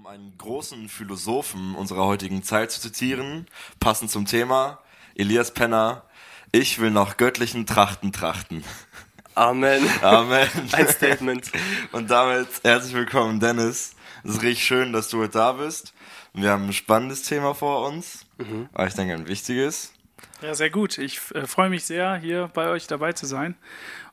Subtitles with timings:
[0.00, 3.46] Um einen großen Philosophen unserer heutigen Zeit zu zitieren,
[3.80, 4.78] passend zum Thema,
[5.14, 6.04] Elias Penner,
[6.52, 8.64] ich will nach göttlichen Trachten trachten.
[9.34, 9.86] Amen.
[10.00, 10.48] Amen.
[10.72, 11.52] Ein Statement.
[11.92, 13.94] Und damit herzlich willkommen, Dennis.
[14.24, 15.92] Es ist richtig schön, dass du heute da bist.
[16.32, 18.70] Wir haben ein spannendes Thema vor uns, mhm.
[18.72, 19.92] aber ich denke ein wichtiges.
[20.40, 20.96] Ja, sehr gut.
[20.96, 23.54] Ich äh, freue mich sehr, hier bei euch dabei zu sein.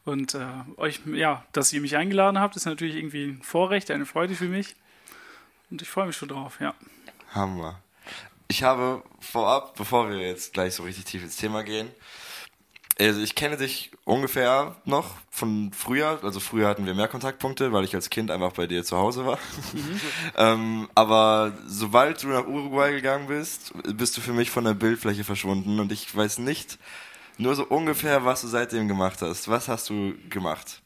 [0.04, 4.06] Und äh, euch, ja, dass ihr mich eingeladen habt, ist natürlich irgendwie ein Vorrecht, eine
[4.06, 4.76] Freude für mich.
[5.70, 6.74] Und ich freue mich schon drauf, ja.
[7.34, 7.82] Hammer.
[8.48, 11.92] Ich habe vorab, bevor wir jetzt gleich so richtig tief ins Thema gehen,
[13.00, 16.20] also ich kenne dich ungefähr noch von früher.
[16.24, 19.26] Also früher hatten wir mehr Kontaktpunkte, weil ich als Kind einfach bei dir zu Hause
[19.26, 19.38] war.
[19.74, 20.02] Mhm.
[20.36, 25.24] ähm, aber sobald du nach Uruguay gegangen bist, bist du für mich von der Bildfläche
[25.24, 26.80] verschwunden und ich weiß nicht
[27.38, 29.48] nur so ungefähr, was du seitdem gemacht hast.
[29.48, 30.82] Was hast du gemacht?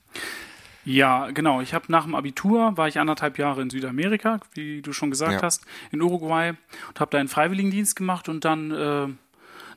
[0.83, 1.61] Ja, genau.
[1.61, 5.33] Ich habe nach dem Abitur war ich anderthalb Jahre in Südamerika, wie du schon gesagt
[5.33, 5.41] ja.
[5.41, 6.53] hast, in Uruguay
[6.87, 9.07] und habe da einen Freiwilligendienst gemacht und dann äh,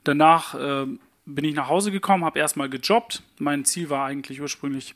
[0.04, 0.86] danach äh,
[1.26, 3.22] bin ich nach Hause gekommen, habe erstmal gejobbt.
[3.38, 4.94] Mein Ziel war eigentlich ursprünglich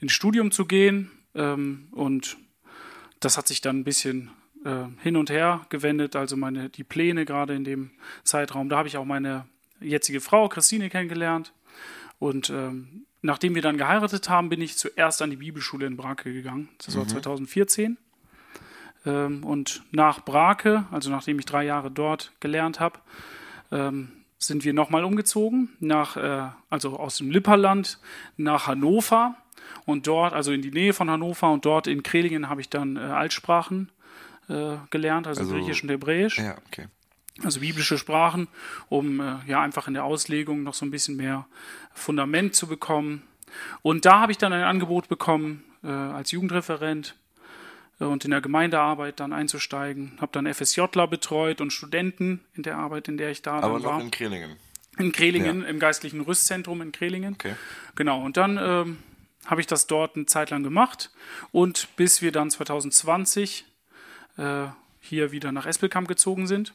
[0.00, 2.36] ins Studium zu gehen ähm, und
[3.20, 4.30] das hat sich dann ein bisschen
[4.64, 6.16] äh, hin und her gewendet.
[6.16, 7.90] Also meine die Pläne gerade in dem
[8.24, 8.68] Zeitraum.
[8.68, 9.46] Da habe ich auch meine
[9.80, 11.52] jetzige Frau Christine kennengelernt
[12.18, 16.32] und ähm, nachdem wir dann geheiratet haben, bin ich zuerst an die Bibelschule in Brake
[16.32, 16.68] gegangen.
[16.84, 17.08] Das war mhm.
[17.08, 17.98] 2014.
[19.06, 22.98] Ähm, und nach Brake, also nachdem ich drei Jahre dort gelernt habe,
[23.70, 27.98] ähm, sind wir nochmal umgezogen, nach, äh, also aus dem Lipperland
[28.36, 29.34] nach Hannover.
[29.84, 32.96] Und dort, also in die Nähe von Hannover und dort in Krelingen habe ich dann
[32.96, 33.90] äh, Altsprachen
[34.48, 36.38] äh, gelernt, also, also, Griechisch und Hebräisch.
[36.38, 36.86] Ja, okay
[37.44, 38.48] also biblische Sprachen,
[38.88, 41.46] um äh, ja einfach in der Auslegung noch so ein bisschen mehr
[41.92, 43.22] Fundament zu bekommen.
[43.82, 47.14] Und da habe ich dann ein Angebot bekommen, äh, als Jugendreferent
[48.00, 50.18] äh, und in der Gemeindearbeit dann einzusteigen.
[50.20, 53.76] Habe dann FSJler betreut und Studenten in der Arbeit, in der ich da Aber war.
[53.76, 54.56] Aber noch in Krelingen.
[54.98, 55.68] In Krelingen, ja.
[55.68, 57.34] im geistlichen Rüstzentrum in Krelingen.
[57.34, 57.54] Okay.
[57.94, 58.98] Genau, und dann ähm,
[59.46, 61.10] habe ich das dort eine Zeit lang gemacht
[61.52, 63.64] und bis wir dann 2020
[64.38, 64.66] äh,
[65.00, 66.74] hier wieder nach Espelkamp gezogen sind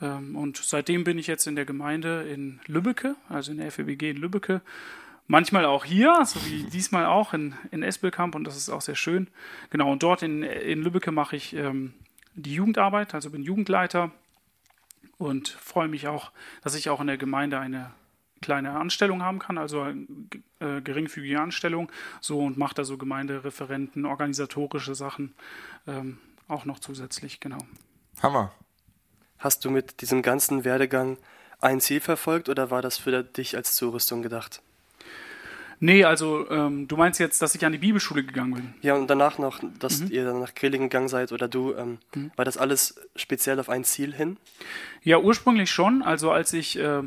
[0.00, 4.16] und seitdem bin ich jetzt in der Gemeinde in Lübbecke, also in der FEBG in
[4.16, 4.60] Lübbecke.
[5.26, 8.94] Manchmal auch hier, so wie diesmal auch in, in Espelkamp und das ist auch sehr
[8.94, 9.28] schön.
[9.70, 11.94] Genau, und dort in, in Lübbecke mache ich ähm,
[12.34, 14.12] die Jugendarbeit, also bin Jugendleiter
[15.18, 16.30] und freue mich auch,
[16.62, 17.90] dass ich auch in der Gemeinde eine
[18.40, 19.86] kleine Anstellung haben kann, also
[20.60, 25.34] äh, geringfügige Anstellung, so und mache da so Gemeindereferenten, organisatorische Sachen
[25.86, 27.58] ähm, auch noch zusätzlich, genau.
[28.22, 28.52] Hammer.
[29.38, 31.16] Hast du mit diesem ganzen Werdegang
[31.60, 34.62] ein Ziel verfolgt oder war das für dich als Zurüstung gedacht?
[35.80, 38.74] Nee, also ähm, du meinst jetzt, dass ich an die Bibelschule gegangen bin?
[38.82, 40.10] Ja, und danach noch, dass mhm.
[40.10, 42.32] ihr dann nach Krelingen gegangen seid oder du, ähm, mhm.
[42.34, 44.38] war das alles speziell auf ein Ziel hin?
[45.02, 46.02] Ja, ursprünglich schon.
[46.02, 47.02] Also als ich äh,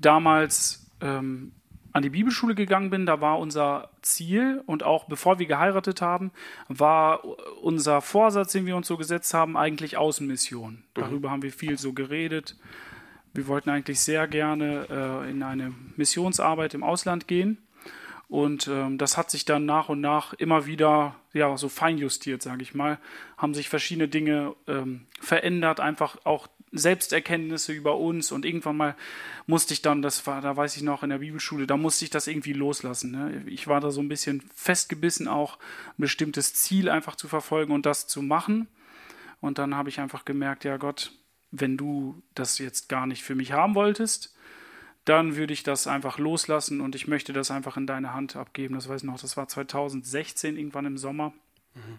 [0.00, 1.52] damals ähm,
[1.94, 6.32] an die Bibelschule gegangen bin, da war unser Ziel und auch bevor wir geheiratet haben,
[6.68, 7.24] war
[7.62, 10.72] unser Vorsatz, den wir uns so gesetzt haben, eigentlich Außenmission.
[10.72, 10.82] Mhm.
[10.94, 12.56] Darüber haben wir viel so geredet.
[13.32, 17.58] Wir wollten eigentlich sehr gerne äh, in eine Missionsarbeit im Ausland gehen.
[18.28, 22.62] Und ähm, das hat sich dann nach und nach immer wieder ja, so feinjustiert, sage
[22.62, 22.98] ich mal.
[23.36, 28.96] Haben sich verschiedene Dinge ähm, verändert, einfach auch Selbsterkenntnisse über uns und irgendwann mal
[29.46, 32.10] musste ich dann, das war, da weiß ich noch in der Bibelschule, da musste ich
[32.10, 33.12] das irgendwie loslassen.
[33.12, 33.44] Ne?
[33.46, 37.86] Ich war da so ein bisschen festgebissen, auch ein bestimmtes Ziel einfach zu verfolgen und
[37.86, 38.68] das zu machen.
[39.40, 41.12] Und dann habe ich einfach gemerkt, ja Gott,
[41.50, 44.34] wenn du das jetzt gar nicht für mich haben wolltest,
[45.04, 48.74] dann würde ich das einfach loslassen und ich möchte das einfach in deine Hand abgeben.
[48.74, 51.32] Das weiß ich noch, das war 2016, irgendwann im Sommer.
[51.74, 51.98] Mhm.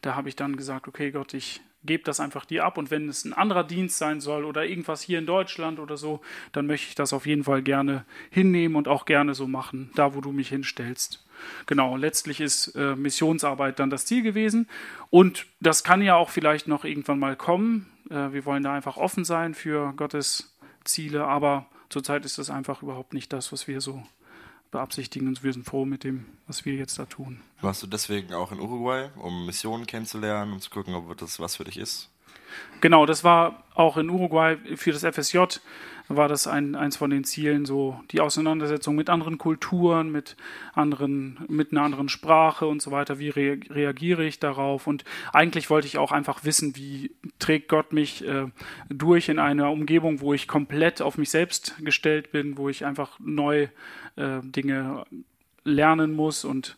[0.00, 3.08] Da habe ich dann gesagt, okay Gott, ich gebe das einfach dir ab und wenn
[3.08, 6.20] es ein anderer Dienst sein soll oder irgendwas hier in Deutschland oder so,
[6.52, 10.14] dann möchte ich das auf jeden Fall gerne hinnehmen und auch gerne so machen, da
[10.14, 11.24] wo du mich hinstellst.
[11.66, 14.68] Genau, letztlich ist äh, Missionsarbeit dann das Ziel gewesen
[15.10, 17.86] und das kann ja auch vielleicht noch irgendwann mal kommen.
[18.10, 22.82] Äh, wir wollen da einfach offen sein für Gottes Ziele, aber zurzeit ist das einfach
[22.82, 24.02] überhaupt nicht das, was wir so
[24.70, 27.40] beabsichtigen und wir sind froh mit dem, was wir jetzt da tun.
[27.60, 31.56] Warst du deswegen auch in Uruguay, um Missionen kennenzulernen, um zu gucken, ob das was
[31.56, 32.10] für dich ist?
[32.80, 35.58] Genau, das war auch in Uruguay für das FSJ
[36.08, 40.36] war das ein, eins von den Zielen, so die Auseinandersetzung mit anderen Kulturen, mit
[40.72, 43.18] anderen, mit einer anderen Sprache und so weiter.
[43.18, 44.86] Wie re reagiere ich darauf?
[44.86, 48.46] Und eigentlich wollte ich auch einfach wissen, wie trägt Gott mich äh,
[48.88, 53.18] durch in einer Umgebung, wo ich komplett auf mich selbst gestellt bin, wo ich einfach
[53.18, 53.68] neu
[54.16, 55.04] äh, Dinge
[55.64, 56.76] lernen muss und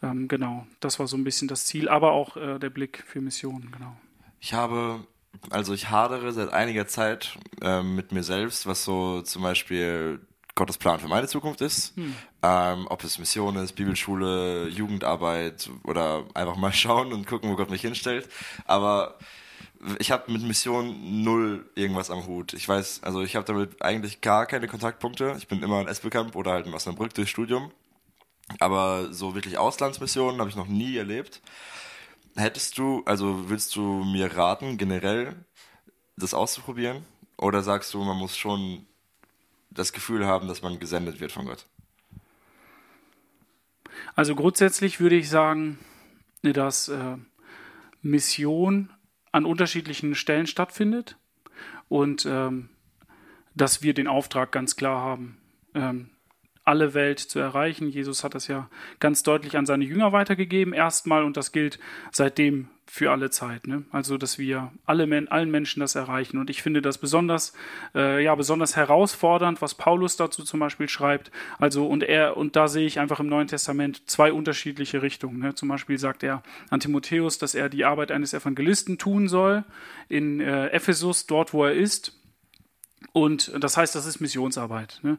[0.00, 3.20] ähm, genau, das war so ein bisschen das Ziel, aber auch äh, der Blick für
[3.20, 3.96] Missionen, genau.
[4.40, 5.04] Ich habe,
[5.50, 10.20] also ich hadere seit einiger Zeit ähm, mit mir selbst, was so zum Beispiel
[10.54, 11.96] Gottes Plan für meine Zukunft ist.
[11.96, 12.14] Hm.
[12.42, 17.70] Ähm, ob es Mission ist, Bibelschule, Jugendarbeit oder einfach mal schauen und gucken, wo Gott
[17.70, 18.28] mich hinstellt.
[18.64, 19.18] Aber
[19.98, 22.52] ich habe mit Mission null irgendwas am Hut.
[22.54, 25.36] Ich weiß, also ich habe damit eigentlich gar keine Kontaktpunkte.
[25.38, 27.70] Ich bin immer in Espelkamp oder halt in Osnabrück durchs Studium.
[28.58, 31.40] Aber so wirklich Auslandsmissionen habe ich noch nie erlebt.
[32.38, 35.34] Hättest du, also willst du mir raten, generell
[36.16, 37.04] das auszuprobieren?
[37.36, 38.86] Oder sagst du, man muss schon
[39.70, 41.66] das Gefühl haben, dass man gesendet wird von Gott?
[44.14, 45.80] Also grundsätzlich würde ich sagen,
[46.42, 47.16] dass äh,
[48.02, 48.90] Mission
[49.32, 51.16] an unterschiedlichen Stellen stattfindet
[51.88, 52.68] und ähm,
[53.56, 55.40] dass wir den Auftrag ganz klar haben,
[55.74, 56.10] ähm,
[56.68, 57.88] alle Welt zu erreichen.
[57.88, 58.68] Jesus hat das ja
[59.00, 61.78] ganz deutlich an seine Jünger weitergegeben, erstmal, und das gilt
[62.12, 63.66] seitdem für alle Zeit.
[63.66, 63.84] Ne?
[63.90, 66.36] Also, dass wir alle allen Menschen das erreichen.
[66.36, 67.54] Und ich finde das besonders,
[67.94, 71.30] äh, ja, besonders herausfordernd, was Paulus dazu zum Beispiel schreibt.
[71.58, 75.38] Also, und er, und da sehe ich einfach im Neuen Testament zwei unterschiedliche Richtungen.
[75.38, 75.54] Ne?
[75.54, 79.64] Zum Beispiel sagt er an Timotheus, dass er die Arbeit eines Evangelisten tun soll
[80.08, 82.14] in äh, Ephesus, dort wo er ist.
[83.12, 85.00] Und das heißt, das ist Missionsarbeit.
[85.02, 85.18] Ne?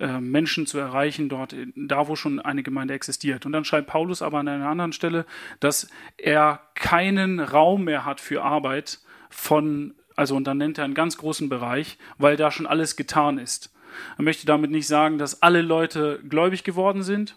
[0.00, 3.44] Äh, Menschen zu erreichen, dort, da wo schon eine Gemeinde existiert.
[3.44, 5.26] Und dann schreibt Paulus aber an einer anderen Stelle,
[5.60, 10.94] dass er keinen Raum mehr hat für Arbeit von, also und dann nennt er einen
[10.94, 13.74] ganz großen Bereich, weil da schon alles getan ist.
[14.16, 17.36] Er möchte damit nicht sagen, dass alle Leute gläubig geworden sind,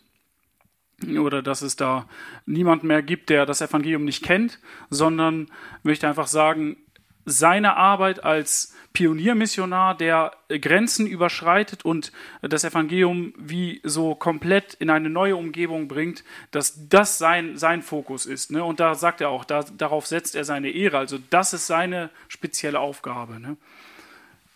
[1.19, 2.07] oder dass es da
[2.45, 4.59] niemand mehr gibt, der das Evangelium nicht kennt,
[4.89, 5.47] sondern
[5.81, 6.77] möchte einfach sagen,
[7.25, 12.11] seine Arbeit als Pioniermissionar, der Grenzen überschreitet und
[12.41, 18.27] das Evangelium wie so komplett in eine neue Umgebung bringt, dass das sein, sein Fokus
[18.27, 18.51] ist.
[18.51, 18.63] Ne?
[18.63, 20.99] Und da sagt er auch, da, darauf setzt er seine Ehre.
[20.99, 23.39] Also das ist seine spezielle Aufgabe.
[23.39, 23.57] Ne?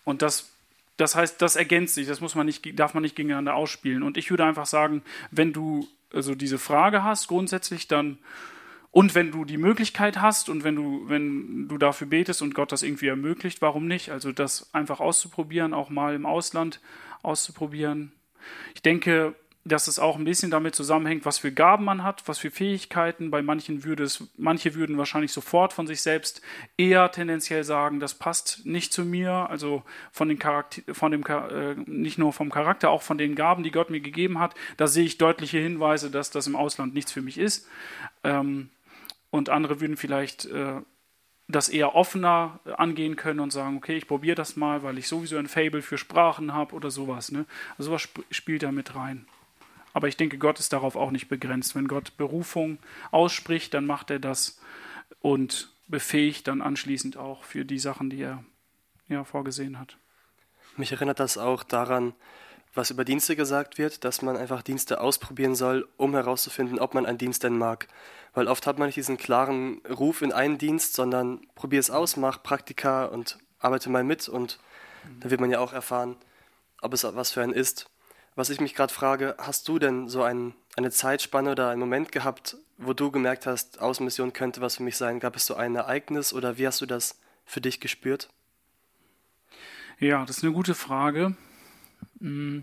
[0.04, 0.50] Und das,
[0.98, 4.04] das heißt, das ergänzt sich, das muss man nicht, darf man nicht gegeneinander ausspielen.
[4.04, 8.18] Und ich würde einfach sagen, wenn du also diese Frage hast, grundsätzlich, dann
[8.90, 12.72] und wenn du die Möglichkeit hast und wenn du, wenn du dafür betest und Gott
[12.72, 14.10] das irgendwie ermöglicht, warum nicht?
[14.10, 16.80] Also das einfach auszuprobieren, auch mal im Ausland
[17.22, 18.12] auszuprobieren.
[18.74, 19.34] Ich denke,
[19.68, 23.30] dass es auch ein bisschen damit zusammenhängt, was für Gaben man hat, was für Fähigkeiten.
[23.30, 26.40] Bei manchen würde es, manche würden wahrscheinlich sofort von sich selbst
[26.76, 29.30] eher tendenziell sagen, das passt nicht zu mir.
[29.50, 33.62] Also von den Charakter, von dem äh, nicht nur vom Charakter, auch von den Gaben,
[33.62, 34.54] die Gott mir gegeben hat.
[34.76, 37.68] Da sehe ich deutliche Hinweise, dass das im Ausland nichts für mich ist.
[38.24, 38.70] Ähm,
[39.30, 40.80] und andere würden vielleicht äh,
[41.48, 45.38] das eher offener angehen können und sagen, okay, ich probiere das mal, weil ich sowieso
[45.38, 47.32] ein Fable für Sprachen habe oder sowas.
[47.32, 47.46] Ne?
[47.78, 49.26] Also sowas sp spielt da mit rein.
[49.94, 51.74] Aber ich denke, Gott ist darauf auch nicht begrenzt.
[51.74, 52.78] Wenn Gott Berufung
[53.10, 54.60] ausspricht, dann macht er das
[55.20, 58.44] und befähigt dann anschließend auch für die Sachen, die er
[59.08, 59.96] ja, vorgesehen hat.
[60.76, 62.14] Mich erinnert das auch daran,
[62.78, 67.06] was über Dienste gesagt wird, dass man einfach Dienste ausprobieren soll, um herauszufinden, ob man
[67.06, 67.88] einen Dienst denn mag.
[68.34, 72.16] Weil oft hat man nicht diesen klaren Ruf in einen Dienst, sondern probier es aus,
[72.16, 74.60] mach Praktika und arbeite mal mit und
[75.04, 75.20] mhm.
[75.20, 76.16] dann wird man ja auch erfahren,
[76.80, 77.90] ob es was für einen ist.
[78.36, 82.12] Was ich mich gerade frage, hast du denn so ein, eine Zeitspanne oder einen Moment
[82.12, 85.18] gehabt, wo du gemerkt hast, Außenmission könnte was für mich sein?
[85.18, 88.28] Gab es so ein Ereignis oder wie hast du das für dich gespürt?
[89.98, 91.34] Ja, das ist eine gute Frage.
[92.20, 92.60] Mm,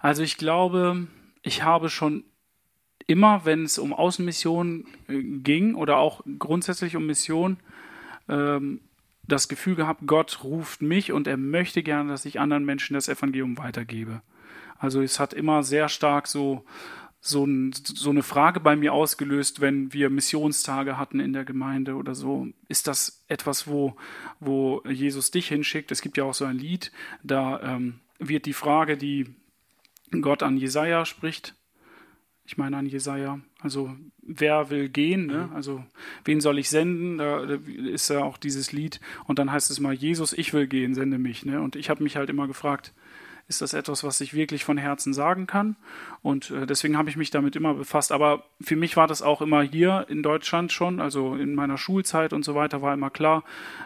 [0.00, 1.06] also ich glaube,
[1.42, 2.24] ich habe schon
[3.06, 7.58] immer, wenn es um Außenmissionen äh, ging oder auch grundsätzlich um Mission,
[8.28, 8.80] ähm,
[9.26, 13.08] das Gefühl gehabt, Gott ruft mich und er möchte gerne, dass ich anderen Menschen das
[13.08, 14.22] Evangelium weitergebe.
[14.78, 16.64] Also es hat immer sehr stark so,
[17.20, 21.94] so, ein, so eine Frage bei mir ausgelöst, wenn wir Missionstage hatten in der Gemeinde
[21.94, 22.48] oder so.
[22.66, 23.96] Ist das etwas, wo,
[24.40, 25.92] wo Jesus dich hinschickt?
[25.92, 26.90] Es gibt ja auch so ein Lied,
[27.22, 29.26] da ähm, wird die Frage, die
[30.20, 31.54] Gott an Jesaja spricht,
[32.44, 35.46] ich meine an Jesaja, also wer will gehen, ne?
[35.48, 35.56] Mhm.
[35.56, 35.84] also
[36.24, 39.80] wen soll ich senden, da, da, ist ja auch dieses Lied und dann heißt es
[39.80, 41.44] mal, Jesus, ich will gehen, sende mich.
[41.44, 41.60] Ne?
[41.60, 42.92] Und ich habe mich halt immer gefragt,
[43.52, 45.76] ist das etwas, was ich wirklich von Herzen sagen kann.
[46.22, 48.10] Und äh, deswegen habe ich mich damit immer befasst.
[48.10, 52.32] Aber für mich war das auch immer hier in Deutschland schon, also in meiner Schulzeit
[52.32, 53.44] und so weiter, war immer klar,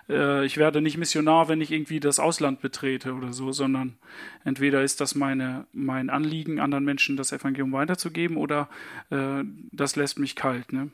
[0.09, 3.97] äh, ich werde nicht Missionar, wenn ich irgendwie das Ausland betrete oder so, sondern
[4.45, 8.69] entweder ist das meine, mein Anliegen, anderen Menschen das Evangelium weiterzugeben oder
[9.11, 9.43] äh,
[9.73, 10.73] das lässt mich kalt.
[10.73, 10.91] Ne?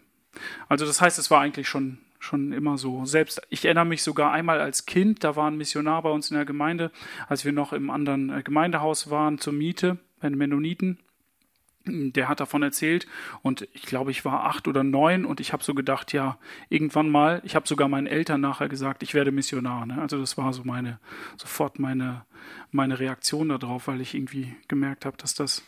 [0.69, 3.05] Also das heißt, es war eigentlich schon schon immer so.
[3.05, 6.37] Selbst, ich erinnere mich sogar einmal als Kind, da war ein Missionar bei uns in
[6.37, 6.91] der Gemeinde,
[7.29, 10.99] als wir noch im anderen äh, Gemeindehaus waren zur Miete, bei den Mennoniten.
[11.85, 13.07] der hat davon erzählt
[13.43, 16.39] und ich glaube, ich war acht oder neun und ich habe so gedacht, ja,
[16.69, 19.87] irgendwann mal, ich habe sogar meinen Eltern nachher gesagt, ich werde Missionar.
[19.87, 20.01] Ne?
[20.01, 21.01] Also das war so meine,
[21.37, 22.25] sofort meine,
[22.71, 25.65] meine Reaktion darauf, weil ich irgendwie gemerkt habe, dass das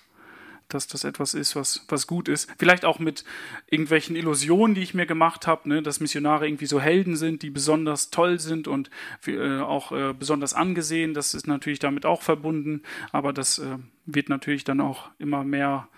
[0.69, 2.51] dass das etwas ist, was, was gut ist.
[2.59, 3.25] Vielleicht auch mit
[3.71, 7.51] irgendwelchen Illusionen, die ich mir gemacht habe, ne, dass Missionare irgendwie so Helden sind, die
[7.51, 8.91] besonders toll sind und
[9.27, 11.15] äh, auch äh, besonders angesehen.
[11.15, 15.89] Das ist natürlich damit auch verbunden, aber das äh, wird natürlich dann auch immer mehr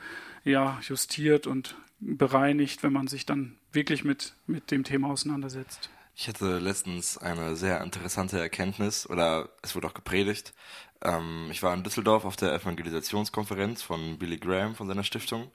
[0.45, 5.91] ja, justiert und bereinigt, wenn man sich dann wirklich mit, mit dem Thema auseinandersetzt.
[6.19, 10.55] Ich hatte letztens eine sehr interessante Erkenntnis, oder es wurde auch gepredigt,
[11.03, 15.51] ähm, ich war in Düsseldorf auf der Evangelisationskonferenz von Billy Graham von seiner Stiftung.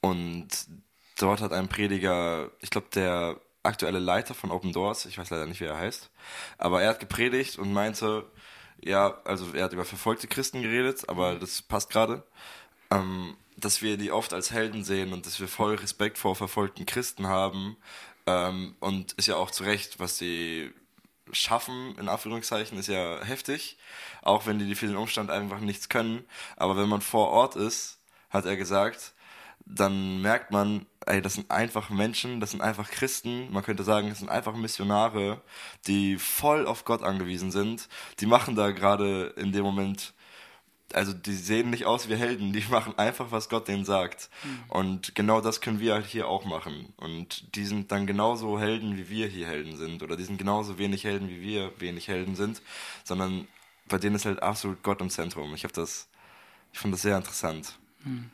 [0.00, 0.48] Und
[1.18, 5.46] dort hat ein Prediger, ich glaube der aktuelle Leiter von Open Doors, ich weiß leider
[5.46, 6.10] nicht, wie er heißt,
[6.58, 8.24] aber er hat gepredigt und meinte,
[8.80, 12.24] ja, also er hat über verfolgte Christen geredet, aber das passt gerade,
[12.90, 16.86] ähm, dass wir die oft als Helden sehen und dass wir voll Respekt vor verfolgten
[16.86, 17.76] Christen haben
[18.26, 20.72] ähm, und ist ja auch zu Recht, was sie
[21.32, 23.76] schaffen, in Anführungszeichen, ist ja heftig,
[24.22, 26.24] auch wenn die für den Umstand einfach nichts können.
[26.56, 29.14] Aber wenn man vor Ort ist, hat er gesagt,
[29.66, 34.08] dann merkt man, ey, das sind einfach Menschen, das sind einfach Christen, man könnte sagen,
[34.08, 35.42] das sind einfach Missionare,
[35.86, 37.88] die voll auf Gott angewiesen sind.
[38.20, 40.14] Die machen da gerade in dem Moment
[40.92, 44.30] also die sehen nicht aus wie Helden, die machen einfach, was Gott denen sagt.
[44.44, 44.70] Mhm.
[44.70, 46.92] Und genau das können wir halt hier auch machen.
[46.96, 50.02] Und die sind dann genauso Helden, wie wir hier Helden sind.
[50.02, 52.62] Oder die sind genauso wenig Helden, wie wir wenig Helden sind.
[53.04, 53.46] Sondern
[53.88, 55.54] bei denen ist halt absolut Gott im Zentrum.
[55.54, 56.08] Ich habe das,
[56.72, 57.78] ich fand das sehr interessant.
[58.04, 58.30] Mhm.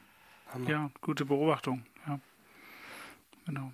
[0.66, 1.82] Ja, gute Beobachtung.
[2.06, 2.21] Ja.
[3.47, 3.73] Genau.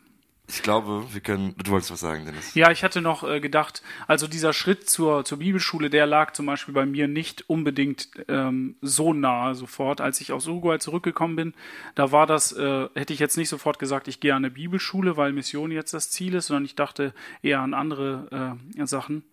[0.51, 1.55] Ich glaube, wir können.
[1.63, 2.55] Du wolltest was sagen, Dennis.
[2.55, 6.47] Ja, ich hatte noch äh, gedacht, also dieser Schritt zur, zur Bibelschule, der lag zum
[6.47, 10.01] Beispiel bei mir nicht unbedingt ähm, so nahe sofort.
[10.01, 11.55] Als ich aus Uruguay zurückgekommen bin,
[11.95, 15.19] da war das, äh, hätte ich jetzt nicht sofort gesagt, ich gehe an eine Bibelschule,
[15.19, 17.13] weil Mission jetzt das Ziel ist, sondern ich dachte
[17.43, 19.25] eher an andere äh, Sachen.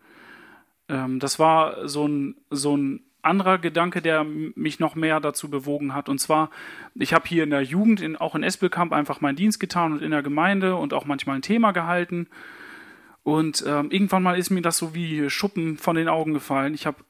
[0.89, 5.93] Ähm, das war so ein, so ein anderer Gedanke, der mich noch mehr dazu bewogen
[5.93, 6.09] hat.
[6.09, 6.49] Und zwar,
[6.95, 10.01] ich habe hier in der Jugend, in, auch in Espelkamp, einfach meinen Dienst getan und
[10.01, 12.27] in der Gemeinde und auch manchmal ein Thema gehalten.
[13.23, 16.73] Und ähm, irgendwann mal ist mir das so wie Schuppen von den Augen gefallen.
[16.73, 17.03] Ich habe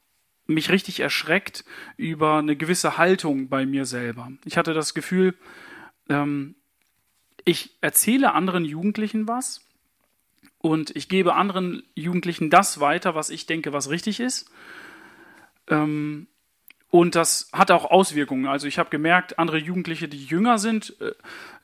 [0.47, 1.65] mich richtig erschreckt
[1.97, 4.31] über eine gewisse Haltung bei mir selber.
[4.45, 5.35] Ich hatte das Gefühl,
[6.09, 6.55] ähm,
[7.43, 9.65] ich erzähle anderen Jugendlichen was
[10.59, 14.49] und ich gebe anderen Jugendlichen das weiter, was ich denke, was richtig ist.
[15.69, 16.27] Ähm,
[16.89, 18.47] und das hat auch Auswirkungen.
[18.47, 21.11] Also ich habe gemerkt, andere Jugendliche, die jünger sind, äh,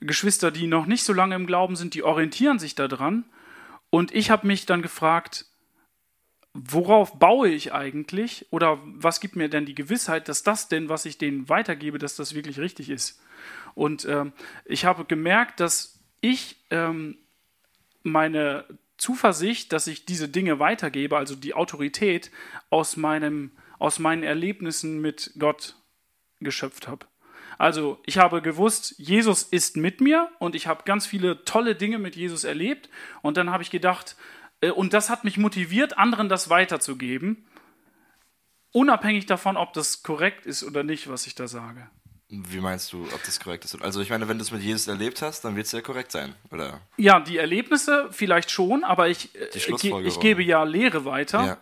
[0.01, 3.24] Geschwister, die noch nicht so lange im Glauben sind, die orientieren sich daran.
[3.89, 5.46] Und ich habe mich dann gefragt,
[6.53, 11.05] worauf baue ich eigentlich oder was gibt mir denn die Gewissheit, dass das denn, was
[11.05, 13.22] ich denen weitergebe, dass das wirklich richtig ist.
[13.74, 14.34] Und ähm,
[14.65, 17.17] ich habe gemerkt, dass ich ähm,
[18.03, 18.65] meine
[18.98, 22.31] Zuversicht, dass ich diese Dinge weitergebe, also die Autorität
[22.70, 23.51] aus meinem
[23.82, 25.76] aus meinen Erlebnissen mit Gott
[26.40, 27.08] geschöpft habe.
[27.58, 31.98] Also ich habe gewusst, Jesus ist mit mir und ich habe ganz viele tolle Dinge
[31.98, 32.90] mit Jesus erlebt
[33.22, 34.16] und dann habe ich gedacht,
[34.62, 37.48] äh, und das hat mich motiviert, anderen das weiterzugeben,
[38.72, 41.90] unabhängig davon, ob das korrekt ist oder nicht, was ich da sage.
[42.30, 43.82] Wie meinst du, ob das korrekt ist?
[43.82, 46.12] Also ich meine, wenn du es mit Jesus erlebt hast, dann wird es ja korrekt
[46.12, 46.82] sein, oder?
[46.98, 49.50] Ja, die Erlebnisse vielleicht schon, aber ich, äh,
[50.04, 51.46] ich gebe ja Lehre weiter.
[51.46, 51.58] Ja.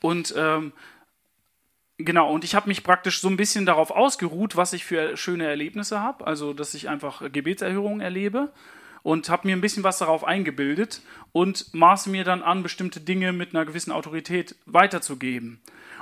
[0.00, 0.72] Und ähm,
[1.98, 5.46] Genau, und ich habe mich praktisch so ein bisschen darauf ausgeruht, was ich für schöne
[5.46, 8.52] Erlebnisse habe, also dass ich einfach Gebetserhörungen erlebe
[9.04, 13.32] und habe mir ein bisschen was darauf eingebildet und maße mir dann an, bestimmte Dinge
[13.32, 15.60] mit einer gewissen Autorität weiterzugeben.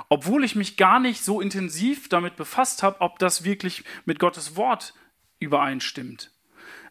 [0.09, 4.55] Obwohl ich mich gar nicht so intensiv damit befasst habe, ob das wirklich mit Gottes
[4.55, 4.95] Wort
[5.39, 6.31] übereinstimmt.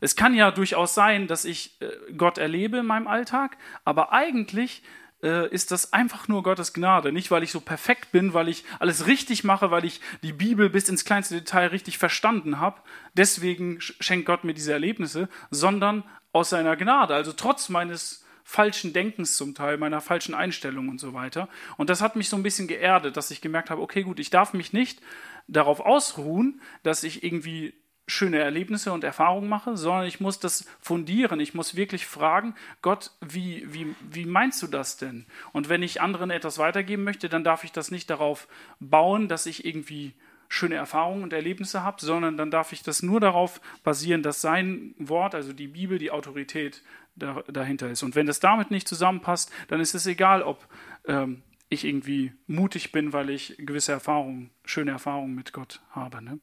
[0.01, 4.83] Es kann ja durchaus sein, dass ich äh, Gott erlebe in meinem Alltag, aber eigentlich
[5.23, 7.13] äh, ist das einfach nur Gottes Gnade.
[7.13, 10.69] Nicht, weil ich so perfekt bin, weil ich alles richtig mache, weil ich die Bibel
[10.69, 12.81] bis ins kleinste Detail richtig verstanden habe.
[13.15, 17.15] Deswegen schenkt Gott mir diese Erlebnisse, sondern aus seiner Gnade.
[17.15, 21.49] Also trotz meines falschen Denkens zum Teil, meiner falschen Einstellung und so weiter.
[21.77, 24.31] Und das hat mich so ein bisschen geerdet, dass ich gemerkt habe, okay, gut, ich
[24.31, 25.01] darf mich nicht
[25.49, 27.75] darauf ausruhen, dass ich irgendwie
[28.13, 31.41] schöne Erlebnisse und Erfahrungen mache, sondern ich muss das fundieren.
[31.41, 35.27] Ich muss wirklich fragen, Gott, wie, wie, wie meinst du das denn?
[35.53, 38.49] Und wenn ich anderen etwas weitergeben möchte, dann darf ich das nicht darauf
[38.81, 40.15] bauen, dass ich irgendwie
[40.49, 44.95] schöne Erfahrungen und Erlebnisse habe, sondern dann darf ich das nur darauf basieren, dass sein
[44.99, 46.83] Wort, also die Bibel, die Autorität
[47.17, 48.03] da, dahinter ist.
[48.03, 50.69] Und wenn das damit nicht zusammenpasst, dann ist es egal, ob
[51.07, 56.23] ähm, ich irgendwie mutig bin, weil ich gewisse Erfahrungen, schöne Erfahrungen mit Gott habe.
[56.23, 56.39] Ne?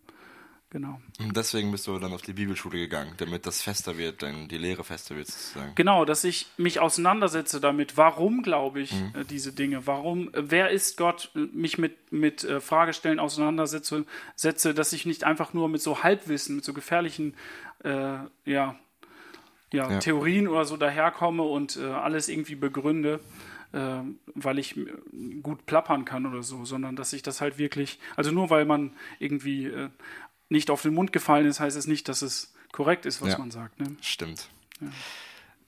[0.72, 1.02] Genau.
[1.20, 4.60] Und deswegen bist du dann auf die Bibelschule gegangen, damit das fester wird, denn die
[4.60, 5.74] Lehre fester wird sozusagen.
[5.74, 10.70] Genau, dass ich mich auseinandersetze damit, warum glaube ich äh, diese Dinge, warum, äh, wer
[10.70, 15.82] ist Gott, äh, mich mit, mit Fragestellen auseinandersetze, setze, dass ich nicht einfach nur mit
[15.82, 17.34] so Halbwissen, mit so gefährlichen
[17.84, 18.76] äh, ja, ja,
[19.72, 20.00] Ja.
[20.00, 23.20] Theorien oder so daherkomme und äh, alles irgendwie begründe,
[23.72, 24.76] weil ich
[25.44, 28.94] gut plappern kann oder so, sondern dass ich das halt wirklich, also nur weil man
[29.20, 29.72] irgendwie
[30.50, 33.38] nicht auf den Mund gefallen ist, heißt es nicht, dass es korrekt ist, was Ja.
[33.40, 33.80] man sagt.
[33.80, 33.96] Ne?
[34.02, 34.50] Stimmt.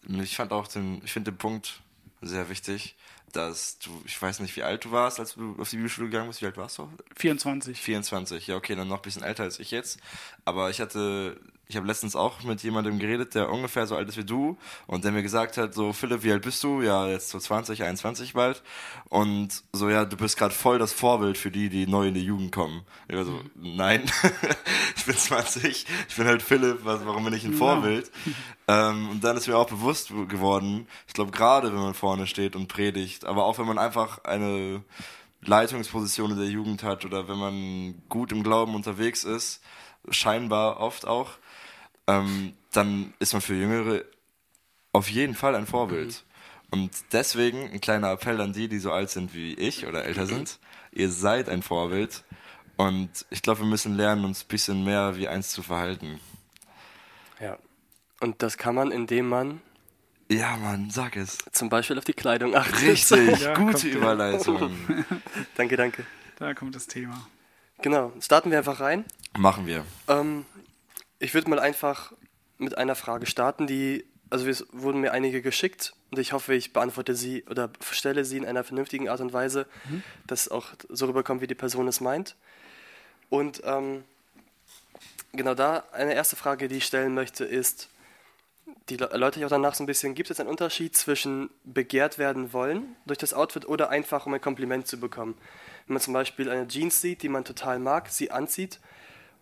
[0.07, 1.81] Ich fand auch den, ich finde den Punkt
[2.21, 2.95] sehr wichtig,
[3.31, 6.27] dass du, ich weiß nicht, wie alt du warst, als du auf die Bibelschule gegangen
[6.27, 6.41] bist.
[6.41, 6.91] Wie alt warst du?
[7.15, 7.79] 24.
[7.79, 8.47] 24.
[8.47, 10.00] Ja, okay, dann noch ein bisschen älter als ich jetzt.
[10.43, 11.39] Aber ich hatte,
[11.72, 15.06] ich habe letztens auch mit jemandem geredet, der ungefähr so alt ist wie du und
[15.06, 16.82] der mir gesagt hat, so Philipp, wie alt bist du?
[16.82, 18.62] Ja, jetzt so 20, 21 bald.
[19.08, 22.25] Und so, ja, du bist gerade voll das Vorbild für die, die neu in die
[22.25, 22.82] Jugend kommen.
[23.08, 24.04] Ich war so, nein,
[24.98, 28.12] ich bin 20, ich bin halt Philipp, was, warum bin ich ein Vorbild?
[28.68, 32.58] Ähm, und dann ist mir auch bewusst geworden, ich glaube, gerade wenn man vorne steht
[32.58, 34.84] und predigt, aber auch wenn man einfach eine
[35.40, 39.62] Leitungsposition in der Jugend hat oder wenn man gut im Glauben unterwegs ist,
[40.10, 41.30] scheinbar oft auch,
[42.08, 44.03] ähm, dann ist man für Jüngere
[44.93, 46.24] auf jeden Fall ein Vorbild.
[46.70, 50.25] Und deswegen ein kleiner Appell an die, die so alt sind wie ich oder älter
[50.25, 50.60] sind.
[50.91, 52.24] Ihr seid ein Vorbild.
[52.77, 56.20] Und ich glaube, wir müssen lernen, uns ein bisschen mehr wie eins zu verhalten.
[57.39, 57.58] Ja.
[58.22, 59.62] Und das kann man, indem man
[60.29, 61.39] Ja, Mann, sag es.
[61.51, 62.81] zum Beispiel auf die Kleidung achtet.
[62.84, 63.88] Richtig, Ja, gute.
[63.89, 64.72] Überleitung.
[65.58, 66.05] danke, danke.
[66.38, 67.27] Da kommt das Thema.
[67.81, 69.05] Genau, starten wir einfach rein.
[69.38, 69.84] Machen wir.
[70.08, 70.46] Ähm,
[71.22, 72.13] ich würde mal einfach
[72.58, 76.74] mit einer Frage starten, die, also es wurden mir einige geschickt und ich hoffe, ich
[76.74, 79.68] beantworte sie oder stelle sie in einer vernünftigen Art und Weise,
[80.25, 82.36] dass es auch so rüberkommt, wie die Person es meint.
[83.30, 84.04] Und ähm,
[85.32, 87.90] genau da, eine erste Frage, die ich stellen möchte, ist,
[88.90, 92.51] die erläutere ich auch danach so ein bisschen, gibt es einen Unterschied zwischen begehrt werden
[92.51, 95.38] wollen durch das Outfit oder einfach um ein Kompliment zu bekommen?
[95.86, 98.79] Wenn man zum Beispiel eine Jeans sieht, die man total mag, sie anzieht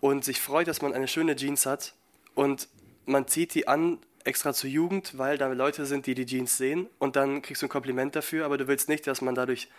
[0.01, 1.93] und sich freut, dass man eine schöne Jeans hat
[2.35, 2.67] und
[3.05, 6.87] man zieht die an extra zur Jugend, weil da Leute sind, die die Jeans sehen
[6.99, 9.69] und dann kriegst du ein Kompliment dafür, aber du willst nicht, dass man dadurch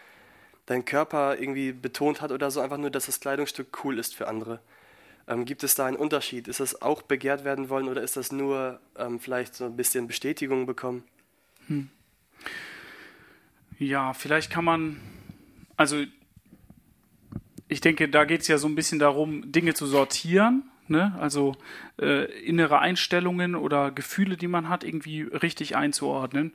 [0.66, 4.28] deinen Körper irgendwie betont hat oder so, einfach nur, dass das Kleidungsstück cool ist für
[4.28, 4.60] andere.
[5.28, 6.48] Ähm, gibt es da einen Unterschied?
[6.48, 10.06] Ist das auch begehrt werden wollen oder ist das nur ähm, vielleicht so ein bisschen
[10.06, 11.04] Bestätigung bekommen?
[13.78, 15.00] Ja, vielleicht kann man,
[15.76, 16.04] also
[17.70, 21.16] ich denke, da geht es ja so ein bisschen darum, Dinge zu sortieren, ne?
[21.18, 21.56] also
[22.00, 26.52] äh, innere Einstellungen oder Gefühle, die man hat, irgendwie richtig einzuordnen.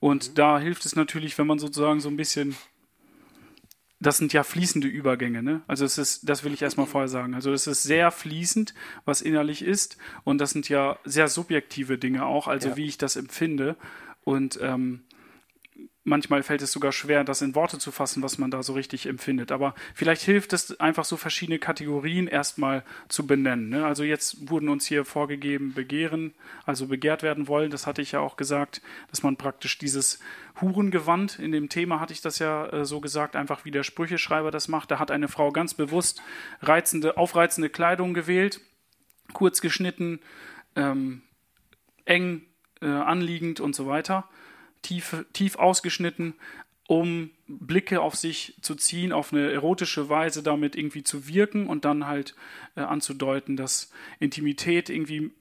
[0.00, 2.56] Und da hilft es natürlich, wenn man sozusagen so ein bisschen
[3.98, 5.62] das sind ja fließende Übergänge, ne?
[5.66, 7.34] Also es ist, das will ich erstmal vorher sagen.
[7.34, 8.74] Also es ist sehr fließend,
[9.06, 12.76] was innerlich ist, und das sind ja sehr subjektive Dinge auch, also Ja.
[12.76, 13.74] wie ich das empfinde.
[14.22, 15.00] Und ähm,
[16.06, 19.06] manchmal fällt es sogar schwer, das in Worte zu fassen, was man da so richtig
[19.06, 19.52] empfindet.
[19.52, 23.68] Aber vielleicht hilft es einfach so verschiedene Kategorien erstmal zu benennen.
[23.68, 23.84] Ne?
[23.84, 26.32] Also jetzt wurden uns hier vorgegeben, begehren,
[26.64, 27.70] also begehrt werden wollen.
[27.70, 30.20] Das hatte ich ja auch gesagt, dass man praktisch dieses
[30.60, 34.50] Hurengewand, in dem Thema hatte ich das ja äh, so gesagt, einfach wie der Sprücheschreiber
[34.50, 34.90] das macht.
[34.92, 36.22] Da hat eine Frau ganz bewusst
[36.62, 38.60] reizende, aufreizende Kleidung gewählt,
[39.32, 40.20] kurz geschnitten,
[40.76, 41.22] ähm,
[42.04, 42.42] eng
[42.80, 44.28] äh, anliegend und so weiter,
[44.82, 46.34] tief, tief ausgeschnitten,
[46.88, 51.84] um Blicke auf sich zu ziehen, auf eine erotische Weise damit irgendwie zu wirken und
[51.84, 52.34] dann halt
[52.76, 55.32] äh, anzudeuten, dass Intimität irgendwie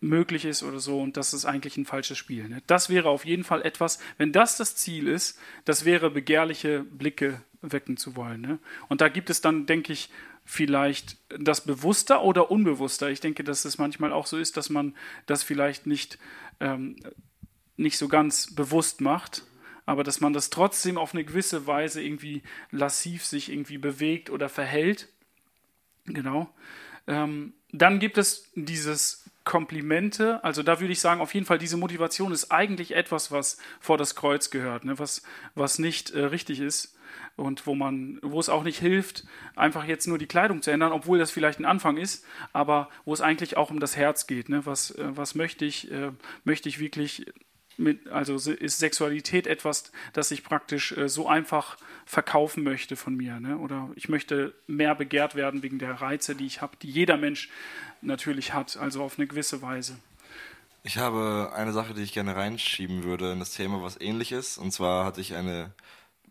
[0.00, 2.48] möglich ist oder so und das ist eigentlich ein falsches Spiel.
[2.48, 2.62] Ne?
[2.66, 7.42] Das wäre auf jeden Fall etwas, wenn das das Ziel ist, das wäre begehrliche Blicke
[7.62, 8.40] wecken zu wollen.
[8.40, 8.58] Ne?
[8.88, 10.10] Und da gibt es dann, denke ich,
[10.44, 13.10] vielleicht das bewusster oder unbewusster.
[13.10, 14.94] Ich denke, dass es manchmal auch so ist, dass man
[15.26, 16.18] das vielleicht nicht,
[16.60, 16.96] ähm,
[17.76, 19.42] nicht so ganz bewusst macht,
[19.84, 24.48] aber dass man das trotzdem auf eine gewisse Weise irgendwie lassiv sich irgendwie bewegt oder
[24.48, 25.08] verhält.
[26.06, 26.52] Genau.
[27.06, 30.42] Ähm, dann gibt es dieses Komplimente.
[30.42, 33.96] Also da würde ich sagen, auf jeden Fall, diese Motivation ist eigentlich etwas, was vor
[33.96, 34.98] das Kreuz gehört, ne?
[34.98, 35.22] was,
[35.54, 36.96] was nicht äh, richtig ist
[37.36, 40.92] und wo man, wo es auch nicht hilft, einfach jetzt nur die Kleidung zu ändern,
[40.92, 44.48] obwohl das vielleicht ein Anfang ist, aber wo es eigentlich auch um das Herz geht.
[44.48, 44.66] Ne?
[44.66, 45.90] Was, äh, was möchte ich?
[45.92, 46.12] Äh,
[46.44, 47.26] möchte ich wirklich
[47.78, 53.40] mit, also ist Sexualität etwas, das ich praktisch äh, so einfach verkaufen möchte von mir,
[53.40, 53.58] ne?
[53.58, 57.50] Oder ich möchte mehr begehrt werden wegen der Reize, die ich habe, die jeder Mensch
[58.00, 59.98] natürlich hat, also auf eine gewisse Weise.
[60.82, 64.56] Ich habe eine Sache, die ich gerne reinschieben würde in das Thema, was ähnlich ist.
[64.56, 65.72] Und zwar hatte ich eine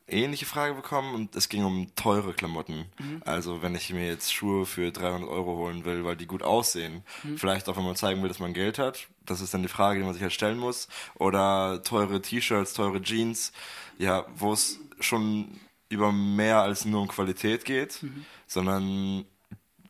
[0.08, 2.86] ähnliche Frage bekommen und es ging um teure Klamotten.
[3.00, 3.22] Mhm.
[3.26, 7.04] Also wenn ich mir jetzt Schuhe für 300 Euro holen will, weil die gut aussehen,
[7.24, 7.38] Mhm.
[7.38, 10.00] vielleicht auch wenn man zeigen will, dass man Geld hat, das ist dann die Frage,
[10.00, 10.88] die man sich halt stellen muss.
[11.15, 13.52] Oder teure T-Shirts, teure Jeans,
[13.98, 18.26] ja, wo es schon über mehr als nur um Qualität geht, Mhm.
[18.48, 19.26] sondern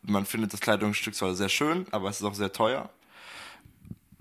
[0.01, 2.89] man findet das Kleidungsstück zwar sehr schön, aber es ist auch sehr teuer.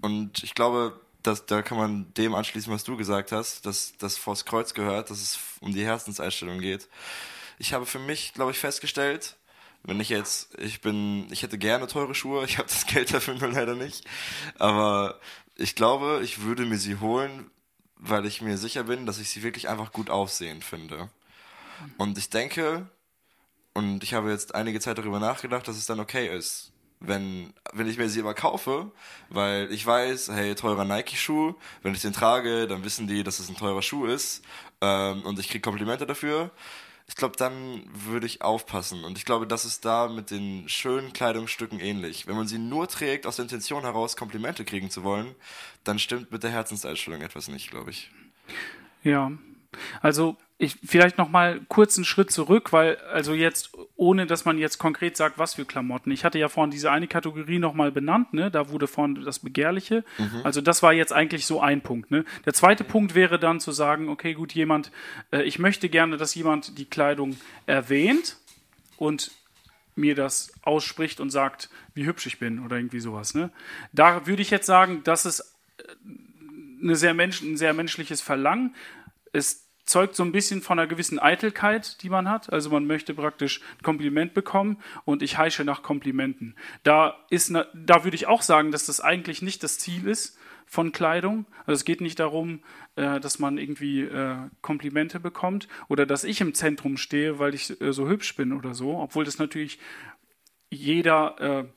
[0.00, 4.16] Und ich glaube, dass, da kann man dem anschließen, was du gesagt hast, dass das
[4.16, 6.88] vors Kreuz gehört, dass es um die Herzenseinstellung geht.
[7.58, 9.36] Ich habe für mich, glaube ich, festgestellt,
[9.82, 13.34] wenn ich jetzt, ich bin, ich hätte gerne teure Schuhe, ich habe das Geld dafür
[13.34, 14.04] nur leider nicht,
[14.58, 15.18] aber
[15.56, 17.50] ich glaube, ich würde mir sie holen,
[17.96, 21.08] weil ich mir sicher bin, dass ich sie wirklich einfach gut aussehen finde.
[21.96, 22.86] Und ich denke,
[23.72, 26.73] und ich habe jetzt einige Zeit darüber nachgedacht, dass es dann okay ist,
[27.06, 28.90] wenn, wenn ich mir sie aber kaufe,
[29.28, 33.48] weil ich weiß, hey, teurer Nike-Schuh, wenn ich den trage, dann wissen die, dass es
[33.48, 34.44] ein teurer Schuh ist
[34.80, 36.50] ähm, und ich kriege Komplimente dafür.
[37.06, 39.04] Ich glaube, dann würde ich aufpassen.
[39.04, 42.26] Und ich glaube, das ist da mit den schönen Kleidungsstücken ähnlich.
[42.26, 45.34] Wenn man sie nur trägt, aus der Intention heraus Komplimente kriegen zu wollen,
[45.84, 48.10] dann stimmt mit der Herzenseinstellung etwas nicht, glaube ich.
[49.02, 49.32] Ja,
[50.00, 54.56] also ich vielleicht noch mal kurz einen Schritt zurück, weil also jetzt ohne dass man
[54.56, 56.10] jetzt konkret sagt, was für Klamotten.
[56.12, 58.50] Ich hatte ja vorhin diese eine Kategorie noch mal benannt, ne?
[58.50, 60.04] Da wurde vorhin das Begehrliche.
[60.44, 62.24] Also das war jetzt eigentlich so ein Punkt, ne?
[62.46, 64.92] Der zweite Punkt wäre dann zu sagen, okay, gut, jemand
[65.32, 68.36] äh, ich möchte gerne, dass jemand die Kleidung erwähnt
[68.96, 69.32] und
[69.96, 73.50] mir das ausspricht und sagt, wie hübsch ich bin oder irgendwie sowas, ne?
[73.92, 75.52] Da würde ich jetzt sagen, das ist
[76.82, 78.74] eine sehr Mensch, ein sehr menschliches Verlangen.
[79.32, 82.52] Es zeugt so ein bisschen von einer gewissen Eitelkeit, die man hat.
[82.52, 86.56] Also man möchte praktisch ein Kompliment bekommen und ich heische nach Komplimenten.
[86.82, 90.92] Da, ist da würde ich auch sagen, dass das eigentlich nicht das Ziel ist von
[90.92, 91.46] Kleidung.
[91.66, 92.60] Also es geht nicht darum,
[92.96, 97.80] äh, dass man irgendwie äh, Komplimente bekommt oder dass ich im Zentrum stehe, weil ich
[97.80, 99.78] äh, so hübsch bin oder so, obwohl das natürlich
[100.70, 101.68] jeder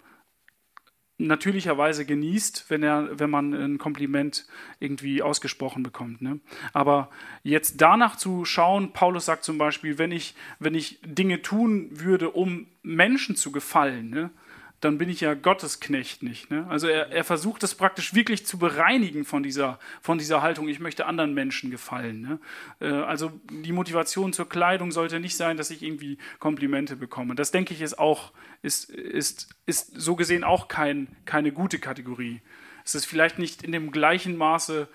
[1.18, 4.46] natürlicherweise genießt, wenn er, wenn man ein Kompliment
[4.80, 6.22] irgendwie ausgesprochen bekommt.
[6.22, 6.40] Ne?
[6.74, 7.10] Aber
[7.44, 12.30] jetzt danach zu schauen, Paulus sagt zum Beispiel, wenn ich, wenn ich Dinge tun würde,
[12.32, 14.30] um Menschen zu gefallen, ne,
[14.80, 16.52] dann bin ich ja Gottesknecht nicht.
[16.52, 16.68] Ne?
[16.70, 20.80] Also er, er versucht das praktisch wirklich zu bereinigen von dieser, von dieser Haltung, ich
[20.80, 22.22] möchte anderen Menschen gefallen.
[22.22, 22.40] Ne?
[22.80, 27.34] Äh, also die Motivation zur Kleidung sollte nicht sein, dass ich irgendwie Komplimente bekomme.
[27.34, 32.42] Das denke ich ist auch, ist, ist, ist so gesehen auch kein, keine gute Kategorie.
[32.86, 34.88] Es ist vielleicht nicht in dem gleichen Maße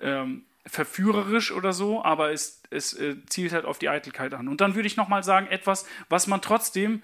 [0.00, 4.46] ähm, verführerisch oder so, aber es, es äh, zielt halt auf die Eitelkeit an.
[4.46, 7.02] Und dann würde ich nochmal sagen, etwas, was man trotzdem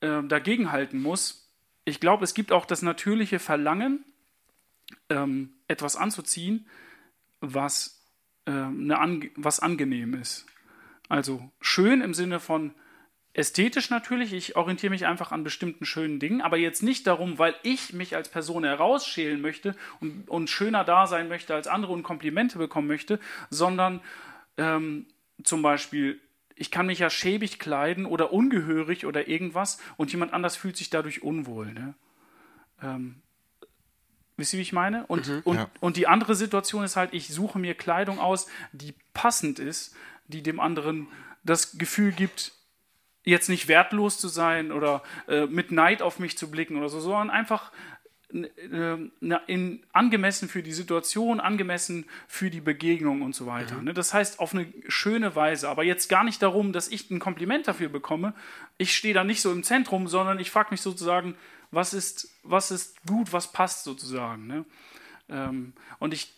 [0.00, 1.50] äh, dagegenhalten muss.
[1.84, 4.04] Ich glaube, es gibt auch das natürliche Verlangen,
[5.08, 6.66] ähm, etwas anzuziehen,
[7.40, 8.04] was,
[8.46, 10.46] äh, eine ange was angenehm ist.
[11.08, 12.74] Also schön im Sinne von
[13.32, 14.32] ästhetisch natürlich.
[14.32, 18.16] Ich orientiere mich einfach an bestimmten schönen Dingen, aber jetzt nicht darum, weil ich mich
[18.16, 22.88] als Person herausschälen möchte und, und schöner da sein möchte als andere und Komplimente bekommen
[22.88, 24.00] möchte, sondern
[24.56, 25.06] ähm,
[25.42, 26.20] zum Beispiel
[26.60, 30.90] ich kann mich ja schäbig kleiden oder ungehörig oder irgendwas und jemand anders fühlt sich
[30.90, 31.72] dadurch unwohl.
[31.72, 31.94] Ne?
[32.82, 33.22] Ähm,
[34.36, 35.06] wisst ihr, wie ich meine?
[35.06, 35.70] Und, und, ja.
[35.80, 39.96] und die andere Situation ist halt, ich suche mir Kleidung aus, die passend ist,
[40.28, 41.08] die dem anderen
[41.44, 42.52] das Gefühl gibt,
[43.24, 47.00] jetzt nicht wertlos zu sein oder äh, mit Neid auf mich zu blicken oder so,
[47.00, 47.72] sondern einfach
[48.32, 53.76] in, angemessen für die Situation, angemessen für die Begegnung und so weiter.
[53.76, 53.84] Mhm.
[53.84, 53.94] Ne?
[53.94, 55.68] Das heißt, auf eine schöne Weise.
[55.68, 58.34] Aber jetzt gar nicht darum, dass ich ein Kompliment dafür bekomme.
[58.78, 61.34] Ich stehe da nicht so im Zentrum, sondern ich frage mich sozusagen,
[61.70, 64.46] was ist, was ist gut, was passt sozusagen.
[64.46, 64.64] Ne?
[65.28, 66.32] Ähm, und ich,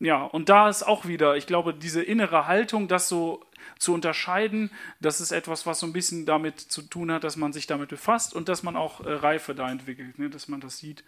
[0.00, 3.44] ja, und da ist auch wieder, ich glaube, diese innere Haltung, das so
[3.78, 7.52] zu unterscheiden, das ist etwas, was so ein bisschen damit zu tun hat, dass man
[7.52, 10.30] sich damit befasst und dass man auch äh, Reife da entwickelt, ne?
[10.30, 11.04] dass man das sieht.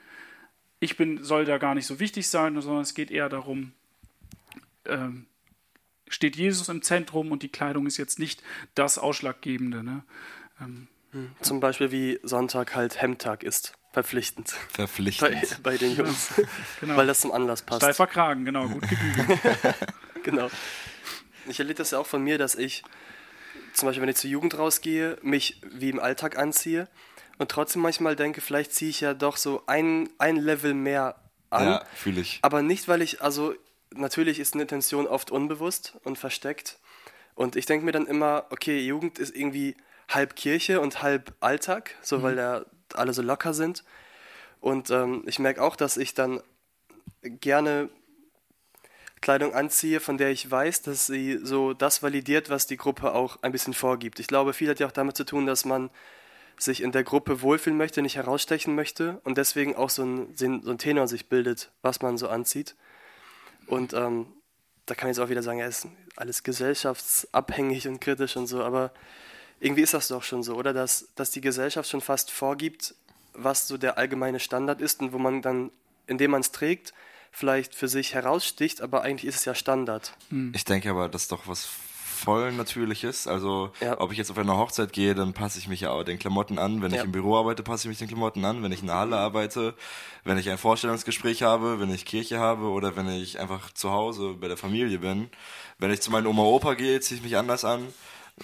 [0.79, 3.73] Ich bin, soll da gar nicht so wichtig sein, sondern es geht eher darum,
[4.87, 5.27] ähm,
[6.09, 8.43] steht Jesus im Zentrum und die Kleidung ist jetzt nicht
[8.75, 9.83] das Ausschlaggebende.
[9.83, 10.03] Ne?
[10.61, 10.89] Ähm,
[11.41, 13.75] Zum Beispiel wie Sonntag halt Hemdtag ist.
[13.93, 14.55] Verpflichtend.
[14.77, 15.63] Bei, Verpflichtend.
[15.63, 16.35] bei den Jungs.
[16.81, 16.97] genau.
[16.97, 17.83] Weil das zum Anlass passt.
[17.83, 19.41] Steifer Kragen, genau, gut gebügelt.
[20.23, 20.49] genau.
[21.47, 22.83] Ich erlebe das ja auch von mir, dass ich
[23.75, 26.89] zum Beispiel, wenn ich zur Jugend rausgehe, mich wie im Alltag anziehe
[27.39, 31.17] und trotzdem manchmal denke, vielleicht ziehe ich ja doch so ein, ein Level mehr
[31.51, 31.67] an.
[31.67, 32.39] Ja, fühle ich.
[32.43, 33.55] Aber nicht, weil ich, also
[33.91, 36.79] natürlich ist eine Intention oft unbewusst und versteckt.
[37.35, 39.77] Und ich denke mir dann immer, okay, Jugend ist irgendwie
[40.09, 43.85] halb Kirche und halb Alltag, so weil da alle so locker sind.
[44.61, 46.43] Und ähm, ich merke auch, dass ich dann
[47.23, 47.89] gerne
[49.21, 53.39] Kleidung anziehe, von der ich weiß, dass sie so das validiert, was die Gruppe auch
[53.43, 54.19] ein bisschen vorgibt.
[54.19, 55.91] Ich glaube, viel hat ja auch damit zu tun, dass man
[56.59, 60.47] sich in der Gruppe wohlfühlen möchte, nicht herausstechen möchte und deswegen auch so ein, so
[60.47, 62.77] ein Tenor sich bildet, was man so anzieht.
[63.67, 64.27] Und ähm,
[64.87, 68.63] da kann ich jetzt auch wieder sagen, ja, ist alles gesellschaftsabhängig und kritisch und so,
[68.63, 68.93] aber
[69.61, 70.73] irgendwie ist das doch schon so, oder?
[70.73, 72.95] Dass, dass die Gesellschaft schon fast vorgibt,
[73.33, 75.71] was so der allgemeine Standard ist und wo man dann,
[76.07, 76.93] indem man es trägt,
[77.31, 80.15] vielleicht für sich heraussticht, aber eigentlich ist es ja Standard.
[80.53, 81.69] Ich denke aber, das ist doch was
[82.21, 83.27] voll Natürliches.
[83.27, 83.99] Also, ja.
[84.01, 86.59] ob ich jetzt auf eine Hochzeit gehe, dann passe ich mich ja auch den Klamotten
[86.59, 86.83] an.
[86.83, 86.99] Wenn ja.
[86.99, 88.63] ich im Büro arbeite, passe ich mich den Klamotten an.
[88.63, 89.75] Wenn ich in der Halle arbeite,
[90.25, 94.35] wenn ich ein Vorstellungsgespräch habe, wenn ich Kirche habe oder wenn ich einfach zu Hause
[94.39, 95.31] bei der Familie bin.
[95.79, 97.87] Wenn ich zu meinem Oma Opa gehe, ziehe ich mich anders an.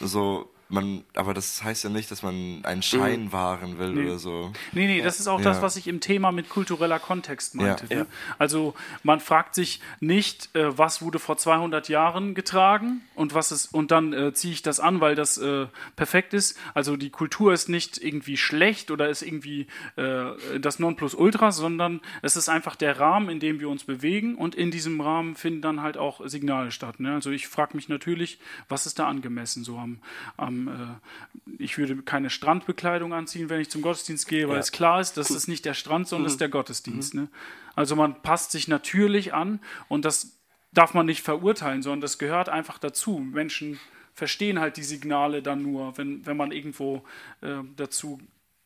[0.00, 3.32] So, man, aber das heißt ja nicht, dass man einen Schein mhm.
[3.32, 4.06] wahren will nee.
[4.06, 4.52] oder so.
[4.72, 5.44] Nee, nee, das ist auch ja.
[5.44, 7.86] das, was ich im Thema mit kultureller Kontext meinte.
[7.88, 7.98] Ja.
[7.98, 8.06] Ne?
[8.38, 13.72] Also man fragt sich nicht, äh, was wurde vor 200 Jahren getragen und was ist,
[13.72, 16.58] und dann äh, ziehe ich das an, weil das äh, perfekt ist.
[16.74, 22.34] Also die Kultur ist nicht irgendwie schlecht oder ist irgendwie äh, das Nonplusultra, sondern es
[22.34, 25.82] ist einfach der Rahmen, in dem wir uns bewegen und in diesem Rahmen finden dann
[25.82, 26.98] halt auch Signale statt.
[26.98, 27.14] Ne?
[27.14, 29.98] Also ich frage mich natürlich, was ist da angemessen so am,
[30.36, 34.60] am äh, ich würde keine Strandbekleidung anziehen, wenn ich zum Gottesdienst gehe, weil ja.
[34.60, 36.26] es klar ist, das ist nicht der Strand, sondern mhm.
[36.26, 37.14] das ist der Gottesdienst.
[37.14, 37.22] Mhm.
[37.22, 37.28] Ne?
[37.74, 40.38] Also man passt sich natürlich an und das
[40.72, 43.18] darf man nicht verurteilen, sondern das gehört einfach dazu.
[43.18, 43.78] Menschen
[44.14, 47.04] verstehen halt die Signale dann nur, wenn, wenn man irgendwo
[47.42, 48.18] äh, dazu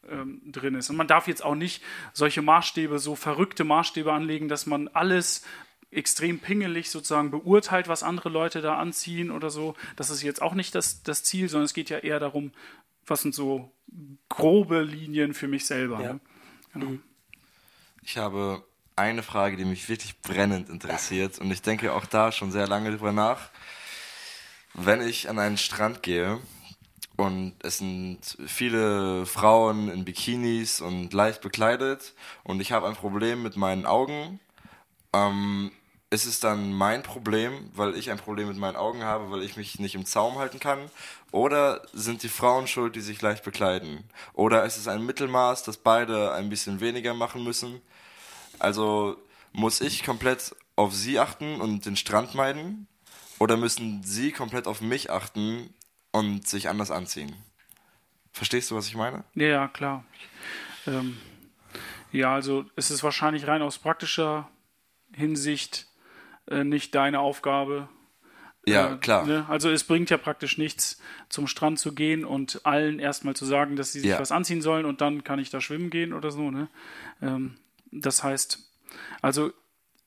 [0.09, 0.91] ähm, drin ist.
[0.91, 5.45] Und man darf jetzt auch nicht solche Maßstäbe, so verrückte Maßstäbe anlegen, dass man alles
[5.91, 9.75] extrem pingelig sozusagen beurteilt, was andere Leute da anziehen oder so.
[9.97, 12.53] Das ist jetzt auch nicht das, das Ziel, sondern es geht ja eher darum,
[13.07, 13.73] was sind so
[14.29, 16.01] grobe Linien für mich selber.
[16.01, 16.13] Ja.
[16.15, 16.21] Ne?
[16.73, 16.87] Genau.
[16.87, 17.03] Mhm.
[18.03, 18.65] Ich habe
[18.97, 22.91] eine Frage, die mich wirklich brennend interessiert und ich denke auch da schon sehr lange
[22.91, 23.51] drüber nach.
[24.75, 26.39] Wenn ich an einen Strand gehe
[27.17, 33.43] und es sind viele Frauen in Bikinis und leicht bekleidet und ich habe ein Problem
[33.43, 34.39] mit meinen Augen,
[35.13, 35.73] ähm,
[36.11, 39.57] ist es dann mein Problem, weil ich ein Problem mit meinen Augen habe, weil ich
[39.57, 40.91] mich nicht im Zaum halten kann?
[41.31, 44.03] Oder sind die Frauen schuld, die sich leicht bekleiden?
[44.33, 47.81] Oder ist es ein Mittelmaß, dass beide ein bisschen weniger machen müssen?
[48.59, 49.17] Also
[49.53, 52.89] muss ich komplett auf sie achten und den Strand meiden?
[53.39, 55.73] Oder müssen sie komplett auf mich achten
[56.11, 57.35] und sich anders anziehen?
[58.33, 59.23] Verstehst du, was ich meine?
[59.35, 60.05] Ja, klar.
[60.89, 61.19] Ähm,
[62.11, 64.49] ja, also es ist wahrscheinlich rein aus praktischer
[65.15, 65.87] Hinsicht
[66.51, 67.89] äh, nicht deine Aufgabe.
[68.67, 69.27] Ja, äh, klar.
[69.27, 69.47] Ne?
[69.49, 73.77] Also es bringt ja praktisch nichts, zum Strand zu gehen und allen erstmal zu sagen,
[73.77, 74.19] dass sie sich ja.
[74.19, 76.51] was anziehen sollen und dann kann ich da schwimmen gehen oder so.
[76.51, 76.69] Ne?
[77.23, 77.57] Ähm,
[77.91, 78.59] das heißt,
[79.23, 79.53] also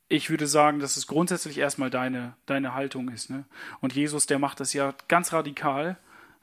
[0.08, 3.30] ich würde sagen, dass es grundsätzlich erstmal deine, deine Haltung ist.
[3.30, 3.46] Ne?
[3.82, 5.98] Und Jesus, der macht das ja ganz radikal,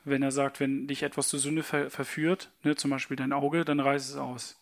[0.04, 3.64] wenn er sagt, wenn dich etwas zur Sünde ver verführt, ne, zum Beispiel dein Auge,
[3.64, 4.58] dann reiß es aus.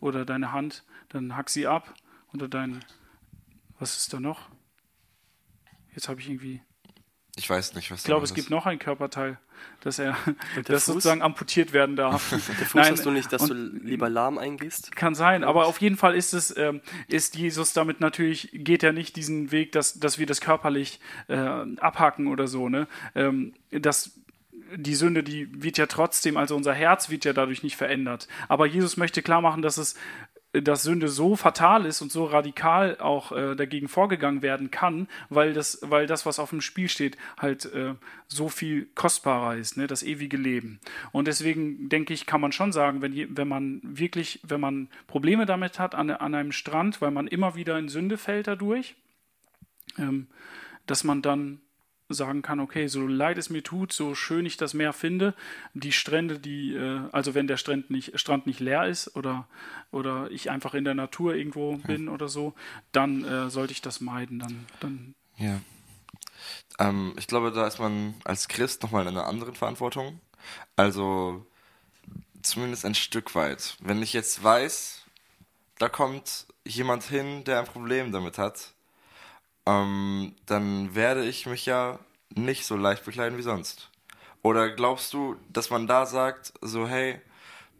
[0.00, 1.94] Oder deine Hand, dann hack sie ab.
[2.32, 2.84] Oder dein,
[3.78, 4.48] was ist da noch?
[5.98, 6.60] Jetzt habe ich irgendwie.
[7.34, 9.36] Ich weiß nicht, was Ich glaube, es gibt noch ein Körperteil,
[9.80, 10.16] dass er
[10.64, 12.30] das sozusagen amputiert werden darf.
[12.30, 14.94] Der Fuß Nein, hast du nicht, dass du lieber lahm eingehst?
[14.94, 18.92] Kann sein, aber auf jeden Fall ist es, ähm, ist Jesus damit natürlich, geht er
[18.92, 22.86] nicht diesen Weg, dass, dass wir das körperlich äh, abhacken oder so, ne?
[23.16, 24.12] Ähm, das
[24.76, 28.28] die Sünde, die wird ja trotzdem, also unser Herz wird ja dadurch nicht verändert.
[28.46, 29.96] Aber Jesus möchte klar machen, dass es
[30.62, 35.52] dass Sünde so fatal ist und so radikal auch äh, dagegen vorgegangen werden kann, weil
[35.52, 37.94] das, weil das, was auf dem Spiel steht, halt äh,
[38.26, 39.86] so viel kostbarer ist, ne?
[39.86, 40.80] das ewige Leben.
[41.12, 45.46] Und deswegen denke ich, kann man schon sagen, wenn, wenn man wirklich, wenn man Probleme
[45.46, 48.96] damit hat an, an einem Strand, weil man immer wieder in Sünde fällt dadurch,
[49.98, 50.28] ähm,
[50.86, 51.60] dass man dann
[52.08, 55.34] sagen kann, okay, so leid es mir tut, so schön ich das Meer finde,
[55.74, 59.46] die Strände, die, äh, also wenn der Strand nicht, Strand nicht leer ist oder,
[59.90, 61.86] oder ich einfach in der Natur irgendwo ja.
[61.86, 62.54] bin oder so,
[62.92, 64.38] dann äh, sollte ich das meiden.
[64.38, 65.60] Dann, dann ja.
[66.78, 70.20] Ähm, ich glaube, da ist man als Christ nochmal in einer anderen Verantwortung.
[70.76, 71.46] Also
[72.42, 73.76] zumindest ein Stück weit.
[73.80, 75.04] Wenn ich jetzt weiß,
[75.78, 78.74] da kommt jemand hin, der ein Problem damit hat,
[79.68, 81.98] ähm, dann werde ich mich ja
[82.30, 83.90] nicht so leicht bekleiden wie sonst.
[84.42, 87.20] Oder glaubst du, dass man da sagt, so hey,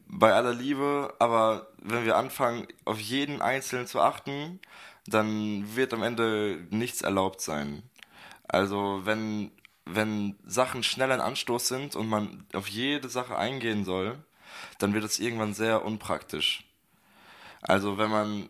[0.06, 4.60] bei aller Liebe, aber wenn wir anfangen, auf jeden Einzelnen zu achten,
[5.06, 7.82] dann wird am Ende nichts erlaubt sein.
[8.48, 9.50] Also wenn,
[9.86, 14.18] wenn Sachen schnell ein Anstoß sind und man auf jede Sache eingehen soll,
[14.78, 16.64] dann wird es irgendwann sehr unpraktisch.
[17.62, 18.48] Also wenn man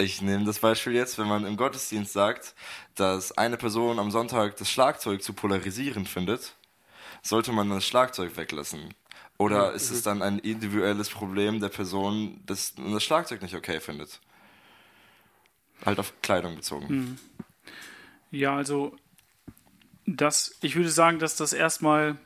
[0.00, 2.54] Ich nehme das Beispiel jetzt, wenn man im Gottesdienst sagt,
[2.94, 6.54] dass eine Person am Sonntag das Schlagzeug zu polarisierend findet,
[7.22, 8.94] sollte man das Schlagzeug weglassen.
[9.38, 13.80] Oder ist es dann ein individuelles Problem der Person, dass man das Schlagzeug nicht okay
[13.80, 14.20] findet?
[15.84, 17.18] Halt auf Kleidung bezogen.
[18.30, 18.96] Ja, also
[20.06, 22.16] das, ich würde sagen, dass das erstmal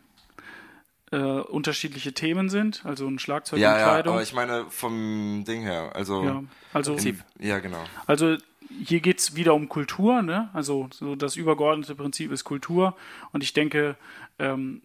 [1.12, 4.14] äh, unterschiedliche Themen sind, also ein Schlagzeug Ja, und ja, Kleidung.
[4.14, 5.92] aber ich meine vom Ding her.
[5.94, 6.96] Also, ja, also,
[7.38, 7.84] ja, genau.
[8.06, 8.36] also
[8.82, 10.48] hier geht es wieder um Kultur, ne?
[10.54, 12.96] Also so das übergeordnete Prinzip ist Kultur
[13.32, 13.96] und ich denke,
[14.38, 14.82] ähm,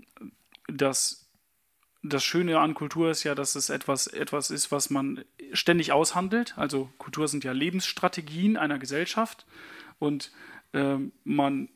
[0.67, 1.29] dass
[2.03, 6.53] das Schöne an Kultur ist ja, dass es etwas, etwas ist, was man ständig aushandelt.
[6.57, 9.45] Also Kultur sind ja Lebensstrategien einer Gesellschaft
[9.99, 10.31] und
[10.73, 11.69] ähm, man,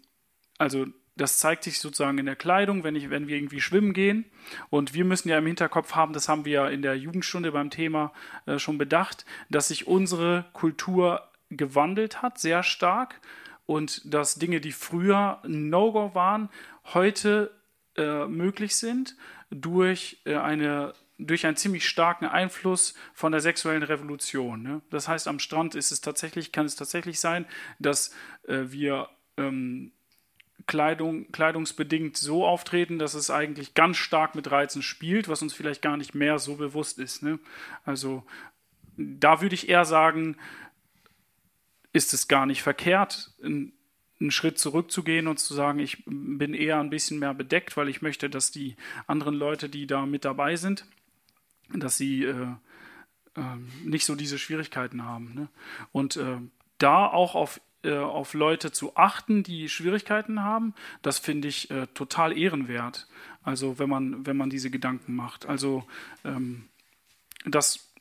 [0.57, 4.25] also das zeigt sich sozusagen in der Kleidung, wenn, ich, wenn wir irgendwie schwimmen gehen.
[4.69, 7.69] Und wir müssen ja im Hinterkopf haben, das haben wir ja in der Jugendstunde beim
[7.69, 8.13] Thema
[8.45, 13.19] äh, schon bedacht, dass sich unsere Kultur gewandelt hat, sehr stark.
[13.65, 16.49] Und dass Dinge, die früher No-Go waren,
[16.93, 17.51] heute
[17.95, 19.15] äh, möglich sind
[19.49, 20.93] durch äh, eine
[21.23, 24.63] durch einen ziemlich starken Einfluss von der sexuellen Revolution.
[24.63, 24.81] Ne?
[24.89, 27.45] Das heißt, am Strand ist es tatsächlich, kann es tatsächlich sein,
[27.77, 28.11] dass
[28.47, 29.91] äh, wir ähm,
[30.67, 35.81] Kleidung, kleidungsbedingt so auftreten, dass es eigentlich ganz stark mit Reizen spielt, was uns vielleicht
[35.81, 37.23] gar nicht mehr so bewusst ist.
[37.23, 37.39] Ne?
[37.85, 38.23] Also
[38.97, 40.37] da würde ich eher sagen,
[41.93, 43.73] ist es gar nicht verkehrt, einen,
[44.29, 48.29] Schritt zurückzugehen und zu sagen, ich bin eher ein bisschen mehr bedeckt, weil ich möchte,
[48.29, 48.75] dass die
[49.07, 50.85] anderen Leute, die da mit dabei sind,
[51.73, 52.45] dass sie äh,
[53.35, 53.41] äh,
[53.83, 55.33] nicht so diese Schwierigkeiten haben.
[55.33, 55.47] Ne?
[55.91, 56.37] Und äh,
[56.77, 61.87] da auch auf, äh, auf Leute zu achten, die Schwierigkeiten haben, das finde ich äh,
[61.93, 63.07] total ehrenwert.
[63.43, 65.45] Also wenn man, wenn man diese Gedanken macht.
[65.47, 65.83] Also
[66.23, 66.65] ähm,
[67.45, 67.91] das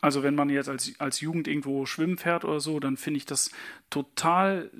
[0.00, 3.26] also wenn man jetzt als, als Jugend irgendwo schwimmen fährt oder so, dann finde ich
[3.26, 3.50] das
[3.90, 4.70] total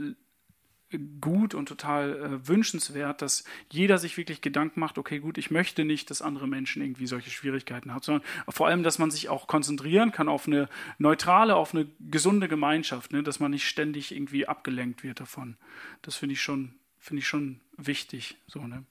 [1.21, 5.85] gut und total äh, wünschenswert, dass jeder sich wirklich Gedanken macht, okay, gut, ich möchte
[5.85, 9.47] nicht, dass andere Menschen irgendwie solche Schwierigkeiten haben, sondern vor allem, dass man sich auch
[9.47, 13.23] konzentrieren kann auf eine neutrale, auf eine gesunde Gemeinschaft, ne?
[13.23, 15.57] dass man nicht ständig irgendwie abgelenkt wird davon.
[16.01, 18.85] Das finde ich schon, finde ich schon wichtig, so, ne?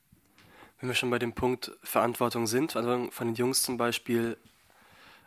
[0.80, 4.38] Wenn wir schon bei dem Punkt Verantwortung sind, also von den Jungs zum Beispiel,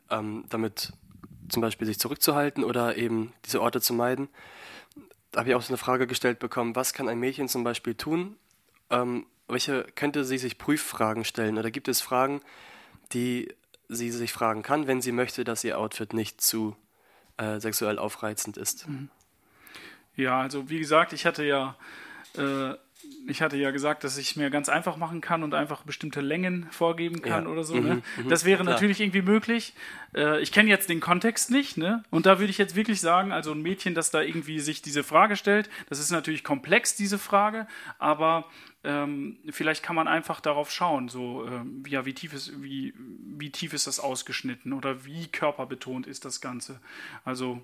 [0.09, 0.93] ähm, damit
[1.49, 4.29] zum Beispiel sich zurückzuhalten oder eben diese Orte zu meiden.
[5.35, 8.37] Habe ich auch so eine Frage gestellt bekommen, was kann ein Mädchen zum Beispiel tun?
[8.91, 11.59] Ähm, welche könnte sie sich Prüffragen stellen?
[11.59, 12.41] Oder gibt es Fragen,
[13.13, 13.55] die
[13.89, 16.77] sie sich fragen kann, wenn sie möchte, dass ihr Outfit nicht zu
[17.37, 18.87] äh, sexuell aufreizend ist?
[20.17, 21.77] Ja, also wie gesagt, ich hatte ja,
[22.37, 22.75] äh,
[23.27, 26.67] ich hatte ja gesagt, dass ich mir ganz einfach machen kann und einfach bestimmte Längen
[26.71, 27.51] vorgeben kann Ja.
[27.51, 27.77] oder so.
[27.77, 28.03] Mhm, Ne?
[28.25, 28.75] mhm, Das wäre klar.
[28.75, 29.75] natürlich irgendwie möglich.
[30.15, 32.03] Äh, ich kenne jetzt den Kontext nicht, ne?
[32.11, 35.05] Und da würde ich jetzt wirklich sagen, also ein Mädchen, das da irgendwie sich diese
[35.05, 37.67] Frage stellt, das ist natürlich komplex, diese Frage,
[37.99, 38.47] aber
[38.83, 43.51] ähm, vielleicht kann man einfach darauf schauen, so ähm, ja, wie tief ist, wie, wie
[43.51, 46.81] tief ist das ausgeschnitten oder wie körperbetont ist das Ganze.
[47.25, 47.61] Also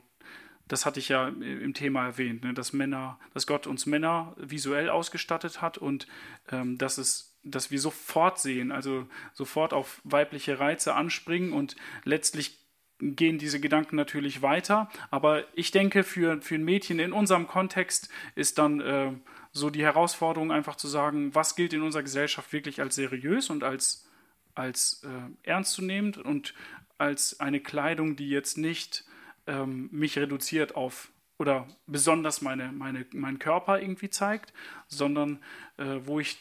[0.68, 4.90] das hatte ich ja im Thema erwähnt, ne, dass Männer, dass Gott uns Männer visuell
[4.90, 6.06] ausgestattet hat und
[6.50, 12.58] ähm, dass es, dass wir sofort sehen, also sofort auf weibliche Reize anspringen und letztlich
[12.98, 14.90] gehen diese Gedanken natürlich weiter.
[15.10, 19.12] Aber ich denke, für, für ein Mädchen in unserem Kontext ist dann äh,
[19.52, 23.64] so die Herausforderung, einfach zu sagen, was gilt in unserer Gesellschaft wirklich als seriös und
[23.64, 24.08] als,
[24.54, 26.54] als äh, ernstzunehmend und
[26.98, 29.04] als eine Kleidung, die jetzt nicht
[29.46, 34.52] ähm, mich reduziert auf oder besonders meine, meine, meinen Körper irgendwie zeigt,
[34.88, 35.38] sondern
[35.76, 36.38] äh, wo ich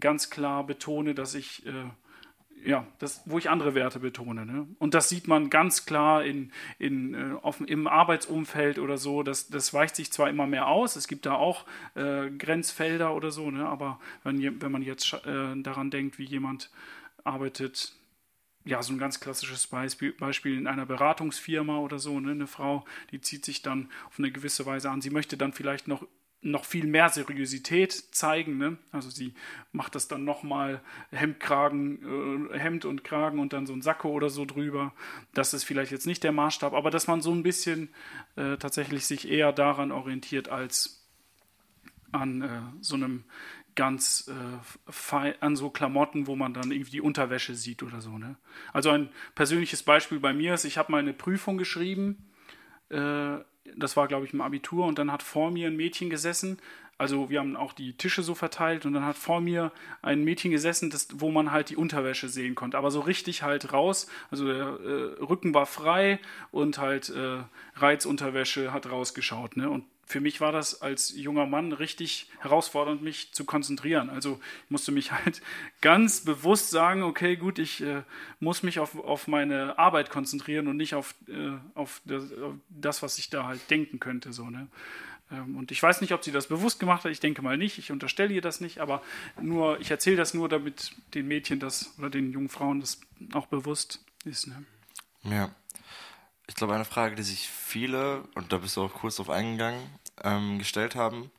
[0.00, 1.90] ganz klar betone, dass ich äh,
[2.64, 4.44] ja, das, wo ich andere Werte betone.
[4.44, 4.66] Ne?
[4.78, 9.22] Und das sieht man ganz klar in, in, äh, auf, im Arbeitsumfeld oder so.
[9.22, 13.30] Das, das weicht sich zwar immer mehr aus, es gibt da auch äh, Grenzfelder oder
[13.30, 13.66] so, ne?
[13.66, 16.70] aber wenn, wenn man jetzt äh, daran denkt, wie jemand
[17.24, 17.92] arbeitet,
[18.68, 22.32] ja, so ein ganz klassisches Beispiel, in einer Beratungsfirma oder so, ne?
[22.32, 25.00] eine Frau, die zieht sich dann auf eine gewisse Weise an.
[25.00, 26.06] Sie möchte dann vielleicht noch,
[26.42, 28.58] noch viel mehr Seriosität zeigen.
[28.58, 28.76] Ne?
[28.92, 29.32] Also sie
[29.72, 34.28] macht das dann nochmal Hemdkragen, äh, Hemd und Kragen und dann so ein Sakko oder
[34.28, 34.92] so drüber.
[35.32, 37.88] Das ist vielleicht jetzt nicht der Maßstab, aber dass man so ein bisschen
[38.36, 41.06] äh, tatsächlich sich eher daran orientiert als
[42.12, 43.24] an äh, so einem
[43.78, 48.18] ganz äh, fein, an so Klamotten, wo man dann irgendwie die Unterwäsche sieht oder so.
[48.18, 48.34] Ne?
[48.72, 52.28] Also ein persönliches Beispiel bei mir ist, ich habe mal eine Prüfung geschrieben,
[52.88, 53.36] äh,
[53.76, 56.58] das war glaube ich im Abitur und dann hat vor mir ein Mädchen gesessen,
[57.00, 59.70] Also wir haben auch die Tische so verteilt und dann hat vor mir
[60.02, 62.76] ein Mädchen gesessen, das, wo man halt die Unterwäsche sehen konnte.
[62.76, 64.08] Aber so richtig halt raus.
[64.32, 66.18] Also der äh, Rücken war frei
[66.50, 67.38] und halt äh,
[67.76, 69.56] Reizunterwäsche hat rausgeschaut.
[69.56, 69.70] Ne?
[69.70, 74.08] Und für mich war das als junger Mann richtig herausfordernd, mich zu konzentrieren.
[74.08, 75.42] Also ich musste mich halt
[75.82, 78.02] ganz bewusst sagen, okay, gut, ich äh,
[78.40, 83.02] muss mich auf, auf meine Arbeit konzentrieren und nicht auf, äh, auf, das, auf, das,
[83.02, 84.32] was ich da halt denken könnte.
[84.32, 84.68] So, ne?
[85.30, 87.76] Ähm, und ich weiß nicht, ob sie das bewusst gemacht hat, ich denke mal nicht,
[87.76, 89.02] ich unterstelle ihr das nicht, aber
[89.40, 93.00] nur, ich erzähle das nur, damit den Mädchen das oder den jungen Frauen das
[93.34, 94.46] auch bewusst ist.
[94.46, 94.64] Ne?
[95.24, 95.54] Ja.
[96.48, 99.80] Ich glaube, eine Frage, die sich viele, und da bist du auch kurz drauf eingegangen,
[100.24, 101.30] ähm, gestellt haben,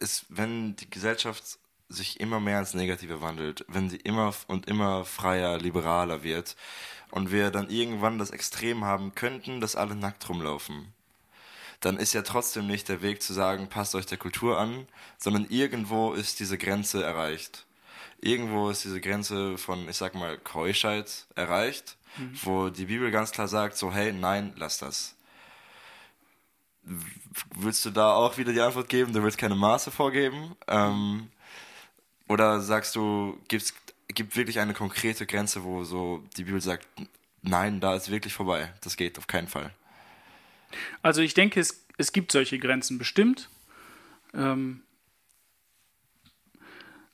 [0.00, 1.58] ist, wenn die Gesellschaft
[1.88, 6.56] sich immer mehr ins Negative wandelt, wenn sie immer und immer freier, liberaler wird
[7.10, 10.92] und wir dann irgendwann das Extrem haben könnten, dass alle nackt rumlaufen,
[11.80, 14.86] dann ist ja trotzdem nicht der Weg zu sagen, passt euch der Kultur an,
[15.16, 17.64] sondern irgendwo ist diese Grenze erreicht.
[18.20, 22.38] Irgendwo ist diese Grenze von, ich sag mal, Keuschheit erreicht mhm.
[22.42, 25.14] wo die Bibel ganz klar sagt, so hey, nein, lass das.
[27.54, 30.56] Willst du da auch wieder die Antwort geben, du willst keine Maße vorgeben?
[30.66, 31.28] Ähm,
[32.28, 33.74] oder sagst du, gibt's,
[34.08, 36.86] gibt wirklich eine konkrete Grenze, wo so die Bibel sagt,
[37.42, 39.72] nein, da ist wirklich vorbei, das geht auf keinen Fall?
[41.02, 43.48] Also ich denke, es, es gibt solche Grenzen bestimmt.
[44.34, 44.82] Ähm,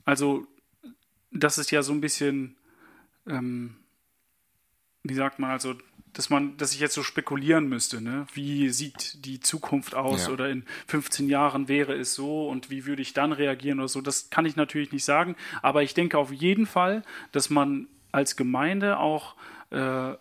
[0.05, 0.47] also
[1.31, 2.57] das ist ja so ein bisschen
[3.27, 3.77] ähm,
[5.09, 5.75] wie sagt man, also,
[6.13, 8.27] dass man, dass ich jetzt so spekulieren müsste, ne?
[8.33, 10.33] Wie sieht die Zukunft aus ja.
[10.33, 14.01] oder in 15 Jahren wäre es so und wie würde ich dann reagieren oder so,
[14.01, 17.03] das kann ich natürlich nicht sagen, aber ich denke auf jeden Fall,
[17.33, 19.35] dass man als Gemeinde auch
[19.71, 20.15] äh,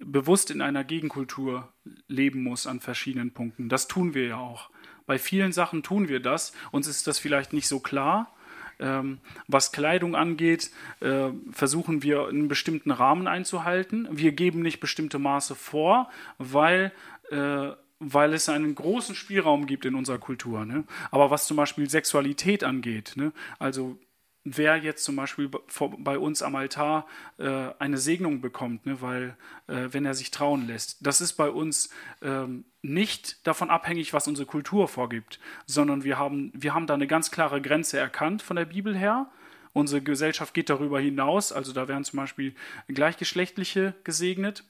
[0.00, 1.72] bewusst in einer Gegenkultur
[2.08, 3.68] leben muss an verschiedenen Punkten.
[3.68, 4.70] Das tun wir ja auch.
[5.06, 6.52] Bei vielen Sachen tun wir das.
[6.70, 8.33] Uns ist das vielleicht nicht so klar,
[8.78, 10.70] was Kleidung angeht,
[11.00, 14.08] äh, versuchen wir einen bestimmten Rahmen einzuhalten.
[14.10, 16.92] Wir geben nicht bestimmte Maße vor, weil
[17.30, 17.70] äh,
[18.00, 20.64] weil es einen großen Spielraum gibt in unserer Kultur.
[20.66, 20.84] Ne?
[21.10, 23.32] Aber was zum Beispiel Sexualität angeht, ne?
[23.58, 23.96] also
[24.44, 25.50] wer jetzt zum Beispiel
[25.98, 27.06] bei uns am Altar
[27.38, 29.36] äh, eine Segnung bekommt, ne, weil
[29.66, 31.04] äh, wenn er sich trauen lässt.
[31.04, 31.88] Das ist bei uns
[32.22, 37.06] ähm, nicht davon abhängig, was unsere Kultur vorgibt, sondern wir haben, wir haben da eine
[37.06, 39.30] ganz klare Grenze erkannt von der Bibel her.
[39.72, 42.54] Unsere Gesellschaft geht darüber hinaus, also da werden zum Beispiel
[42.86, 44.62] Gleichgeschlechtliche gesegnet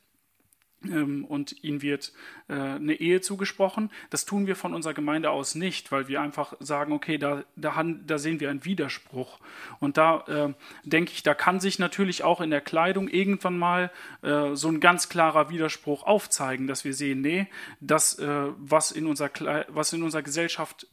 [1.29, 2.13] und ihnen wird
[2.49, 3.91] äh, eine Ehe zugesprochen.
[4.11, 7.83] Das tun wir von unserer Gemeinde aus nicht, weil wir einfach sagen, okay, da, da,
[7.83, 9.39] da sehen wir einen Widerspruch.
[9.81, 10.55] Und da äh,
[10.85, 13.91] denke ich, da kann sich natürlich auch in der Kleidung irgendwann mal
[14.23, 17.47] äh, so ein ganz klarer Widerspruch aufzeigen, dass wir sehen, nee,
[17.81, 20.87] das, äh, was, in unserer, was in unserer Gesellschaft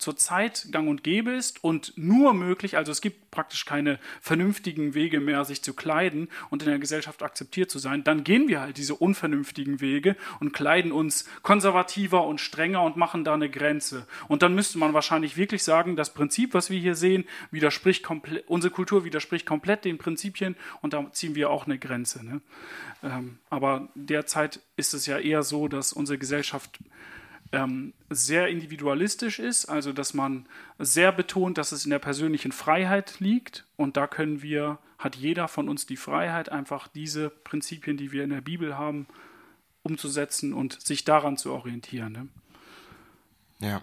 [0.00, 5.20] zurzeit gang und gäbe ist und nur möglich, also es gibt praktisch keine vernünftigen Wege
[5.20, 8.78] mehr, sich zu kleiden und in der Gesellschaft akzeptiert zu sein, dann gehen wir halt
[8.78, 14.06] diese unvernünftigen Wege und kleiden uns konservativer und strenger und machen da eine Grenze.
[14.26, 18.48] Und dann müsste man wahrscheinlich wirklich sagen, das Prinzip, was wir hier sehen, widerspricht komplett,
[18.48, 22.24] unsere Kultur widerspricht komplett den Prinzipien und da ziehen wir auch eine Grenze.
[22.24, 22.40] Ne?
[23.02, 26.78] Ähm, aber derzeit ist es ja eher so, dass unsere Gesellschaft
[27.52, 30.46] ähm, sehr individualistisch ist, also dass man
[30.78, 35.48] sehr betont, dass es in der persönlichen Freiheit liegt und da können wir, hat jeder
[35.48, 39.06] von uns die Freiheit, einfach diese Prinzipien, die wir in der Bibel haben,
[39.82, 42.12] umzusetzen und sich daran zu orientieren.
[42.12, 43.68] Ne?
[43.68, 43.82] Ja.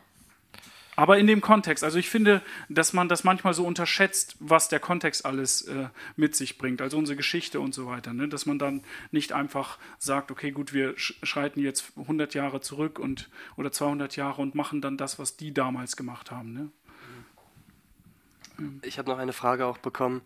[0.97, 4.79] Aber in dem Kontext, also ich finde, dass man das manchmal so unterschätzt, was der
[4.79, 8.13] Kontext alles äh, mit sich bringt, also unsere Geschichte und so weiter.
[8.13, 8.27] Ne?
[8.27, 8.81] Dass man dann
[9.11, 14.41] nicht einfach sagt, okay, gut, wir schreiten jetzt 100 Jahre zurück und, oder 200 Jahre
[14.41, 16.53] und machen dann das, was die damals gemacht haben.
[16.53, 16.71] Ne?
[18.81, 20.21] Ich habe noch eine Frage auch bekommen.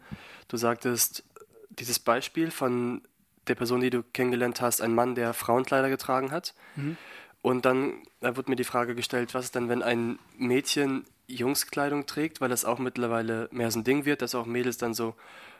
[0.47, 1.25] Du sagtest,
[1.69, 3.01] dieses Beispiel von
[3.47, 6.53] der Person, die du kennengelernt hast, ein Mann, der Frauenkleider getragen hat.
[6.77, 6.95] Mhm.
[7.41, 12.05] Und dann da wurde mir die Frage gestellt, was ist denn, wenn ein Mädchen Jungskleidung
[12.05, 15.15] trägt, weil das auch mittlerweile mehr so ein Ding wird, dass auch Mädels dann so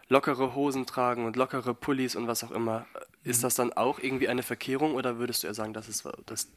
[0.07, 2.85] lockere Hosen tragen und lockere Pullis und was auch immer.
[3.23, 3.41] Ist mhm.
[3.41, 6.49] das dann auch irgendwie eine Verkehrung oder würdest du eher sagen, das, ist, das,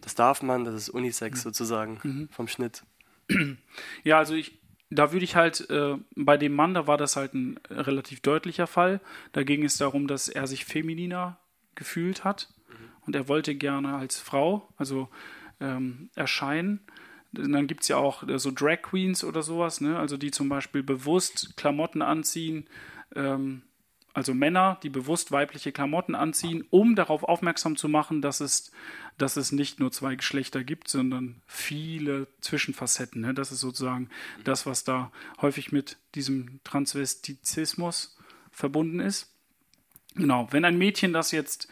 [0.00, 1.42] das darf man, das ist Unisex mhm.
[1.42, 2.28] sozusagen mhm.
[2.30, 2.82] vom Schnitt?
[4.04, 4.58] Ja, also ich,
[4.90, 8.66] da würde ich halt, äh, bei dem Mann, da war das halt ein relativ deutlicher
[8.66, 9.00] Fall.
[9.32, 11.38] Da ging es darum, dass er sich femininer
[11.74, 12.48] gefühlt hat
[13.06, 15.08] und er wollte gerne als Frau, also
[15.60, 16.80] ähm, erscheinen.
[17.36, 19.98] Und dann gibt es ja auch äh, so Drag Queens oder sowas, ne?
[19.98, 22.66] also die zum Beispiel bewusst Klamotten anziehen,
[23.14, 23.62] ähm,
[24.14, 28.70] also Männer, die bewusst weibliche Klamotten anziehen, um darauf aufmerksam zu machen, dass es,
[29.16, 33.22] dass es nicht nur zwei Geschlechter gibt, sondern viele Zwischenfacetten.
[33.22, 33.32] Ne?
[33.32, 34.10] Das ist sozusagen
[34.44, 38.18] das, was da häufig mit diesem Transvestizismus
[38.50, 39.32] verbunden ist.
[40.14, 41.68] Genau, wenn ein Mädchen das jetzt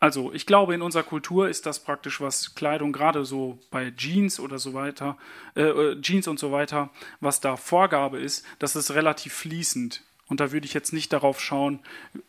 [0.00, 4.38] also ich glaube, in unserer Kultur ist das praktisch, was Kleidung gerade so bei Jeans
[4.38, 5.16] oder so weiter,
[5.56, 6.90] äh, äh, Jeans und so weiter,
[7.20, 10.04] was da Vorgabe ist, das ist relativ fließend.
[10.28, 11.80] Und da würde ich jetzt nicht darauf schauen,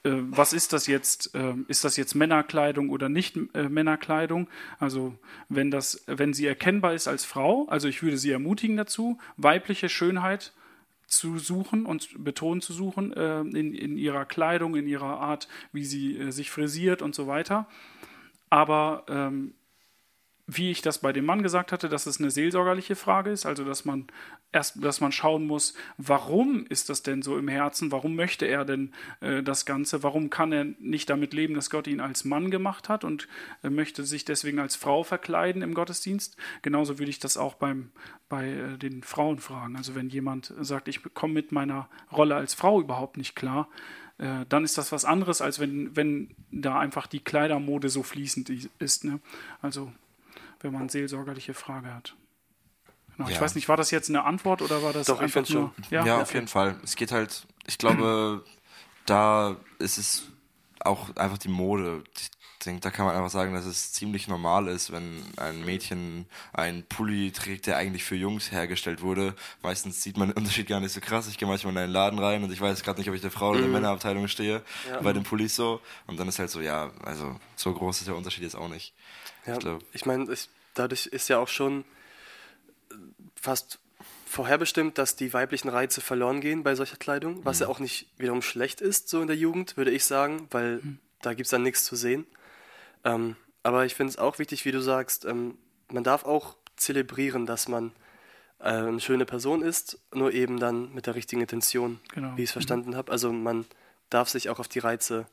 [0.04, 4.48] äh, was ist das jetzt, äh, ist das jetzt Männerkleidung oder nicht äh, Männerkleidung.
[4.80, 5.14] Also
[5.50, 9.90] wenn das, wenn sie erkennbar ist als Frau, also ich würde sie ermutigen dazu, weibliche
[9.90, 10.54] Schönheit
[11.10, 15.84] zu suchen und betonen zu suchen äh, in, in ihrer Kleidung, in ihrer Art, wie
[15.84, 17.68] sie äh, sich frisiert und so weiter.
[18.50, 19.54] Aber ähm,
[20.52, 23.64] wie ich das bei dem Mann gesagt hatte, dass es eine seelsorgerliche Frage ist, also
[23.64, 24.08] dass man
[24.52, 28.66] erst, dass man schauen muss, warum ist das denn so im Herzen, warum möchte er
[28.66, 28.92] denn
[29.22, 32.90] äh, das Ganze, warum kann er nicht damit leben, dass Gott ihn als Mann gemacht
[32.90, 33.28] hat und
[33.64, 36.36] äh, möchte sich deswegen als Frau verkleiden im Gottesdienst.
[36.64, 37.92] Genauso würde ich das auch beim,
[38.28, 39.76] bei äh, den Frauen fragen.
[39.76, 43.70] Also wenn jemand sagt, ich komme mit meiner Rolle als Frau überhaupt nicht klar,
[44.18, 48.50] äh, dann ist das was anderes, als wenn, wenn da einfach die Kleidermode so fließend
[48.80, 49.04] ist.
[49.04, 49.20] Ne?
[49.62, 49.92] Also
[50.62, 52.16] wenn man seelsorgerliche Frage hat.
[53.16, 53.30] Genau.
[53.30, 53.36] Ja.
[53.36, 55.74] Ich weiß nicht, war das jetzt eine Antwort oder war das Doch, einfach ich nur?
[55.90, 56.78] Ja, ja auf jeden Fall.
[56.84, 58.44] Es geht halt, ich glaube,
[59.06, 60.32] da ist es
[60.80, 62.04] auch einfach die Mode.
[62.60, 66.26] Ich denke, da kann man einfach sagen, dass es ziemlich normal ist, wenn ein Mädchen
[66.52, 69.34] einen Pulli trägt, der eigentlich für Jungs hergestellt wurde.
[69.64, 71.30] Meistens sieht man den Unterschied gar nicht so krass.
[71.30, 73.32] Ich gehe manchmal in einen Laden rein und ich weiß gerade nicht, ob ich der
[73.32, 73.76] Frau oder der mhm.
[73.76, 75.00] Männerabteilung stehe, ja.
[75.00, 75.80] bei den Pullis so.
[76.06, 78.94] Und dann ist halt so, ja, also so groß ist der Unterschied jetzt auch nicht.
[79.46, 80.28] Ja, ich, ich meine,
[80.74, 81.86] dadurch ist ja auch schon
[83.40, 83.80] fast
[84.26, 87.64] vorherbestimmt, dass die weiblichen Reize verloren gehen bei solcher Kleidung, was mhm.
[87.64, 91.00] ja auch nicht wiederum schlecht ist, so in der Jugend, würde ich sagen, weil mhm.
[91.22, 92.28] da gibt es dann nichts zu sehen.
[93.04, 95.58] Ähm, aber ich finde es auch wichtig, wie du sagst, ähm,
[95.92, 97.92] man darf auch zelebrieren, dass man
[98.60, 102.36] äh, eine schöne Person ist, nur eben dann mit der richtigen Intention, genau.
[102.36, 102.60] wie ich es mhm.
[102.60, 102.96] verstanden mhm.
[102.96, 103.12] habe.
[103.12, 103.66] Also man
[104.10, 105.28] darf sich auch auf die Reize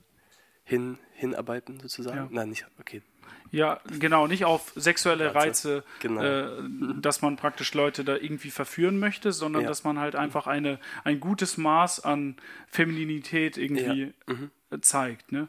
[0.64, 2.16] hin, hinarbeiten, sozusagen.
[2.16, 2.28] Ja.
[2.30, 3.02] Nein, nicht, okay,
[3.50, 6.22] ja, genau, nicht auf sexuelle Reize, genau.
[6.22, 6.62] äh,
[7.00, 9.68] dass man praktisch Leute da irgendwie verführen möchte, sondern ja.
[9.68, 12.36] dass man halt einfach eine, ein gutes Maß an
[12.68, 14.34] Femininität irgendwie ja.
[14.34, 14.50] mhm.
[14.82, 15.32] zeigt.
[15.32, 15.48] Ne?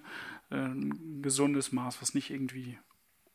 [0.50, 2.78] Ein gesundes Maß, was nicht irgendwie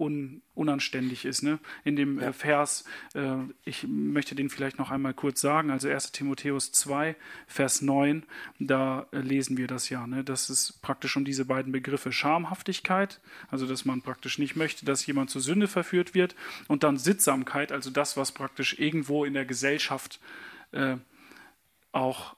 [0.03, 1.43] un, unanständig ist.
[1.43, 1.59] Ne?
[1.85, 2.29] In dem ja.
[2.29, 2.85] Äh, Vers,
[3.15, 8.25] äh, ich möchte den vielleicht noch einmal kurz sagen, also 1 Timotheus 2, Vers 9,
[8.59, 10.25] da äh, lesen wir das ja, ne?
[10.25, 15.07] dass es praktisch um diese beiden Begriffe Schamhaftigkeit, also dass man praktisch nicht möchte, dass
[15.07, 16.35] jemand zur Sünde verführt wird,
[16.69, 20.21] und dann Sittsamkeit, also das, was praktisch irgendwo in der Gesellschaft
[20.73, 20.97] äh,
[21.93, 22.37] auch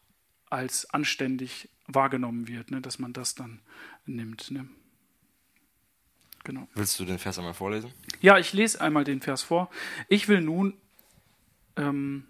[0.55, 2.81] als anständig wahrgenommen wird, ne?
[2.81, 3.61] dass man das dann
[4.07, 4.51] nimmt.
[4.51, 4.69] Ne?
[6.45, 6.69] Genau.
[6.75, 7.91] Willst du den Vers einmal vorlesen?
[8.21, 9.69] Ja, ich lese einmal den Vers vor.
[10.09, 10.75] Ich will nun,
[11.77, 12.25] ähm,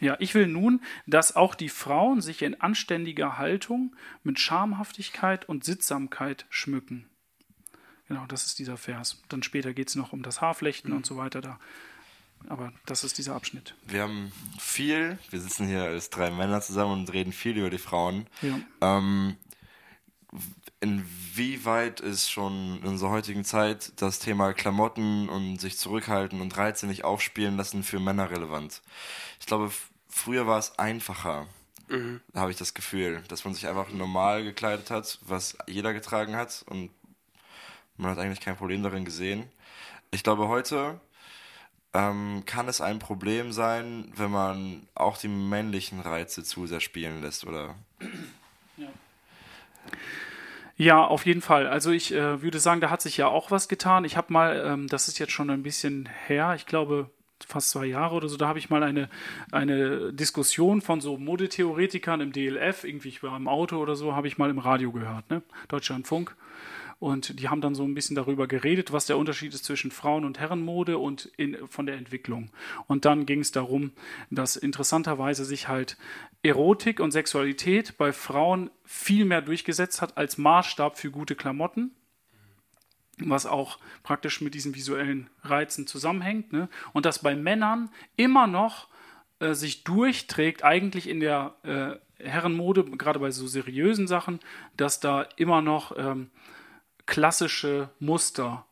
[0.00, 3.94] ja, ich will nun, dass auch die Frauen sich in anständiger Haltung
[4.24, 7.06] mit Schamhaftigkeit und Sittsamkeit schmücken.
[8.08, 9.22] Genau, das ist dieser Vers.
[9.28, 10.98] Dann später geht es noch um das Haarflechten mhm.
[10.98, 11.60] und so weiter da.
[12.48, 13.74] Aber das ist dieser Abschnitt.
[13.86, 17.78] Wir haben viel, wir sitzen hier als drei Männer zusammen und reden viel über die
[17.78, 18.26] Frauen.
[18.42, 18.60] Ja.
[18.80, 19.36] Ähm,
[20.80, 26.86] inwieweit ist schon in unserer heutigen Zeit das Thema Klamotten und sich zurückhalten und Reize
[26.86, 28.82] nicht aufspielen lassen für Männer relevant?
[29.38, 29.70] Ich glaube,
[30.08, 31.46] früher war es einfacher.
[31.88, 32.20] Mhm.
[32.32, 36.36] Da habe ich das Gefühl, dass man sich einfach normal gekleidet hat, was jeder getragen
[36.36, 36.90] hat und
[37.96, 39.44] man hat eigentlich kein Problem darin gesehen.
[40.10, 41.00] Ich glaube, heute
[41.92, 47.22] ähm, kann es ein Problem sein, wenn man auch die männlichen Reize zu sehr spielen
[47.22, 47.74] lässt, oder?
[48.76, 48.88] Ja.
[50.76, 51.66] Ja, auf jeden Fall.
[51.66, 54.04] Also ich äh, würde sagen, da hat sich ja auch was getan.
[54.06, 57.10] Ich habe mal, ähm, das ist jetzt schon ein bisschen her, ich glaube
[57.46, 59.08] fast zwei Jahre oder so, da habe ich mal eine,
[59.52, 64.28] eine Diskussion von so Modetheoretikern im DLF, irgendwie ich war im Auto oder so, habe
[64.28, 65.42] ich mal im Radio gehört, ne?
[65.68, 66.34] Deutschlandfunk.
[67.00, 70.26] Und die haben dann so ein bisschen darüber geredet, was der Unterschied ist zwischen Frauen-
[70.26, 72.50] und Herrenmode und in, von der Entwicklung.
[72.86, 73.92] Und dann ging es darum,
[74.30, 75.96] dass interessanterweise sich halt
[76.42, 81.92] Erotik und Sexualität bei Frauen viel mehr durchgesetzt hat als Maßstab für gute Klamotten
[83.22, 86.54] was auch praktisch mit diesen visuellen Reizen zusammenhängt.
[86.54, 86.70] Ne?
[86.94, 88.88] Und dass bei Männern immer noch
[89.40, 94.40] äh, sich durchträgt, eigentlich in der äh, Herrenmode, gerade bei so seriösen Sachen,
[94.76, 96.30] dass da immer noch ähm,
[97.10, 98.64] klassische Muster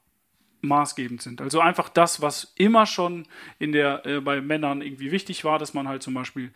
[0.60, 1.40] maßgebend sind.
[1.40, 3.26] Also einfach das, was immer schon
[3.58, 6.52] in der, äh, bei Männern irgendwie wichtig war, dass man halt zum Beispiel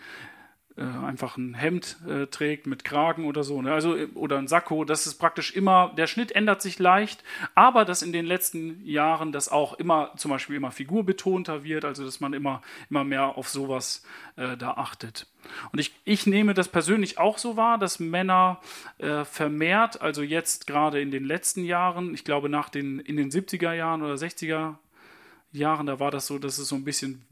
[0.76, 3.72] äh, einfach ein Hemd äh, trägt mit Kragen oder so, ne?
[3.74, 7.22] also oder ein Sakko, das ist praktisch immer, der Schnitt ändert sich leicht,
[7.54, 12.04] aber dass in den letzten Jahren das auch immer, zum Beispiel immer figurbetonter wird, also
[12.04, 14.02] dass man immer, immer mehr auf sowas
[14.36, 15.26] äh, da achtet.
[15.72, 18.60] Und ich, ich nehme das persönlich auch so wahr, dass Männer
[18.98, 23.30] äh, vermehrt, also jetzt gerade in den letzten Jahren, ich glaube nach den, in den
[23.30, 24.76] 70er Jahren oder 60er
[25.52, 27.22] Jahren, da war das so, dass es so ein bisschen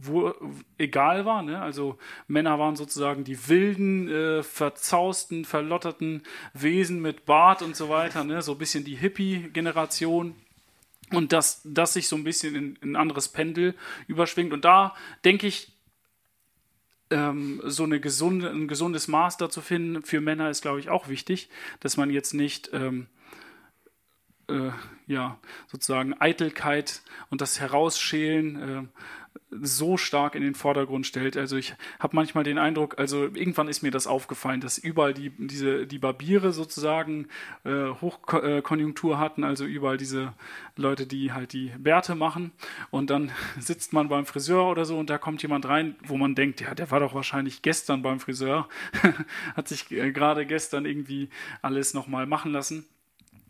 [0.78, 1.42] egal war.
[1.42, 1.60] Ne?
[1.60, 1.98] Also
[2.28, 8.42] Männer waren sozusagen die wilden, äh, verzausten, verlotterten Wesen mit Bart und so weiter, ne?
[8.42, 10.34] so ein bisschen die Hippie-Generation.
[11.12, 13.74] Und dass das sich so ein bisschen in, in ein anderes Pendel
[14.06, 14.52] überschwingt.
[14.52, 14.94] Und da
[15.24, 15.72] denke ich,
[17.10, 21.08] ähm, so eine gesunde, ein gesundes Maß dazu finden für Männer ist, glaube ich, auch
[21.08, 21.48] wichtig,
[21.80, 23.08] dass man jetzt nicht ähm,
[24.51, 24.72] äh,
[25.07, 29.01] ja, sozusagen Eitelkeit und das Herausschälen äh,
[29.51, 31.36] so stark in den Vordergrund stellt.
[31.36, 35.30] Also ich habe manchmal den Eindruck, also irgendwann ist mir das aufgefallen, dass überall die,
[35.30, 37.26] diese, die Barbiere sozusagen
[37.64, 40.34] äh, Hochkonjunktur hatten, also überall diese
[40.76, 42.53] Leute, die halt die Bärte machen
[42.90, 46.34] und dann sitzt man beim Friseur oder so und da kommt jemand rein, wo man
[46.34, 48.68] denkt, ja, der war doch wahrscheinlich gestern beim Friseur,
[49.57, 51.28] hat sich äh, gerade gestern irgendwie
[51.62, 52.84] alles nochmal machen lassen.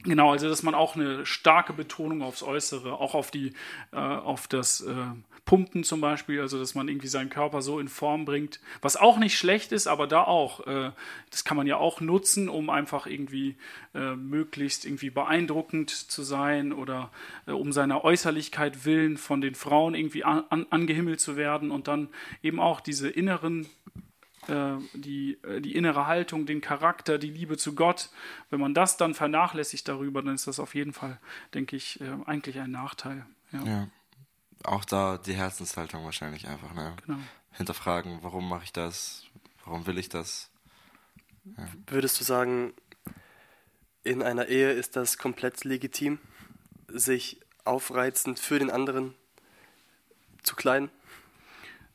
[0.04, 3.52] Genau, also dass man auch eine starke Betonung aufs Äußere, auch auf die,
[3.92, 4.94] äh, auf das äh,
[5.44, 9.18] Pumpen zum Beispiel, also dass man irgendwie seinen Körper so in Form bringt, was auch
[9.18, 10.92] nicht schlecht ist, aber da auch, äh,
[11.30, 13.56] das kann man ja auch nutzen, um einfach irgendwie
[13.94, 17.10] äh, möglichst irgendwie beeindruckend zu sein oder
[17.46, 21.88] äh, um seiner Äußerlichkeit willen von den Frauen irgendwie an, an, angehimmelt zu werden und
[21.88, 22.08] dann
[22.42, 23.66] eben auch diese inneren
[24.48, 28.10] die, äh, die innere Haltung, den Charakter, die Liebe zu Gott,
[28.48, 31.18] wenn man das dann vernachlässigt darüber, dann ist das auf jeden Fall,
[31.54, 33.26] denke ich, äh, eigentlich ein Nachteil.
[33.52, 33.62] Ja.
[33.64, 33.88] ja.
[34.64, 36.96] Auch da die Herzenshaltung wahrscheinlich einfach, ne?
[37.06, 37.18] Genau.
[37.52, 39.26] Hinterfragen, warum mache ich das?
[39.64, 40.50] Warum will ich das?
[41.56, 41.68] Ja.
[41.86, 42.72] Würdest du sagen,
[44.04, 46.18] in einer Ehe ist das komplett legitim,
[46.88, 49.14] sich aufreizend für den anderen
[50.42, 50.90] zu kleiden?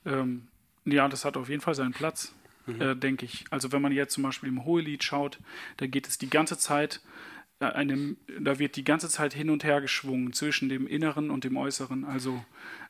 [0.06, 0.48] Ähm,
[0.86, 2.34] ja, das hat auf jeden Fall seinen Platz,
[2.66, 2.82] mhm.
[2.82, 3.46] äh, denke ich.
[3.50, 5.40] Also wenn man jetzt zum Beispiel im Hohelied schaut,
[5.78, 7.02] da geht es die ganze Zeit,
[7.60, 11.44] äh, einem, da wird die ganze Zeit hin und her geschwungen zwischen dem Inneren und
[11.44, 12.06] dem Äußeren.
[12.06, 12.44] Also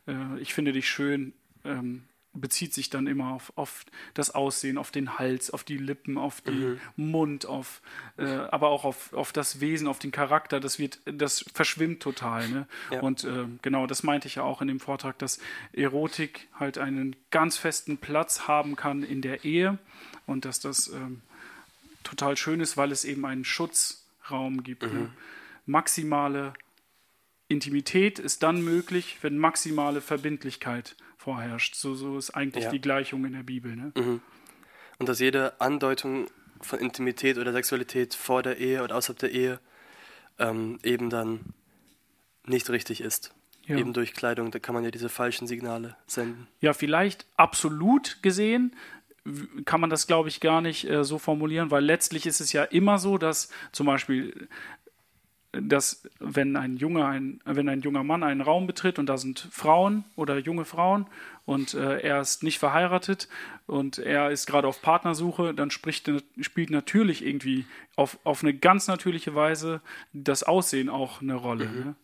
[0.07, 1.33] äh, ich finde dich schön,
[1.63, 2.03] ähm,
[2.35, 6.41] bezieht sich dann immer auf, auf das Aussehen, auf den Hals, auf die Lippen, auf
[6.41, 6.79] den mhm.
[6.95, 7.81] Mund, auf,
[8.17, 10.59] äh, aber auch auf, auf das Wesen, auf den Charakter.
[10.59, 12.47] Das wird, das verschwimmt total.
[12.49, 12.67] Ne?
[12.91, 13.01] Ja.
[13.01, 15.39] Und äh, genau, das meinte ich ja auch in dem Vortrag, dass
[15.73, 19.77] Erotik halt einen ganz festen Platz haben kann in der Ehe
[20.25, 21.21] und dass das ähm,
[22.03, 24.83] total schön ist, weil es eben einen Schutzraum gibt.
[24.83, 24.89] Ne?
[24.89, 24.99] Mhm.
[24.99, 25.09] Ne?
[25.65, 26.53] Maximale
[27.47, 31.75] Intimität ist dann möglich, wenn maximale Verbindlichkeit vorherrscht.
[31.75, 32.71] So, so ist eigentlich ja.
[32.71, 33.75] die Gleichung in der Bibel.
[33.75, 33.91] Ne?
[33.95, 34.21] Mhm.
[34.97, 36.27] Und dass jede Andeutung
[36.61, 39.59] von Intimität oder Sexualität vor der Ehe oder außerhalb der Ehe
[40.39, 41.41] ähm, eben dann
[42.45, 43.33] nicht richtig ist.
[43.65, 43.77] Ja.
[43.77, 46.47] Eben durch Kleidung, da kann man ja diese falschen Signale senden.
[46.61, 48.75] Ja, vielleicht absolut gesehen
[49.65, 52.63] kann man das, glaube ich, gar nicht äh, so formulieren, weil letztlich ist es ja
[52.63, 54.47] immer so, dass zum Beispiel
[55.61, 59.47] dass wenn ein junger, ein, wenn ein junger Mann einen Raum betritt und da sind
[59.51, 61.07] Frauen oder junge Frauen
[61.45, 63.27] und äh, er ist nicht verheiratet
[63.67, 66.09] und er ist gerade auf Partnersuche, dann spricht,
[66.41, 69.81] spielt natürlich irgendwie auf, auf eine ganz natürliche Weise
[70.13, 71.65] das Aussehen auch eine Rolle.
[71.65, 71.79] Mhm.
[71.79, 71.95] Ne?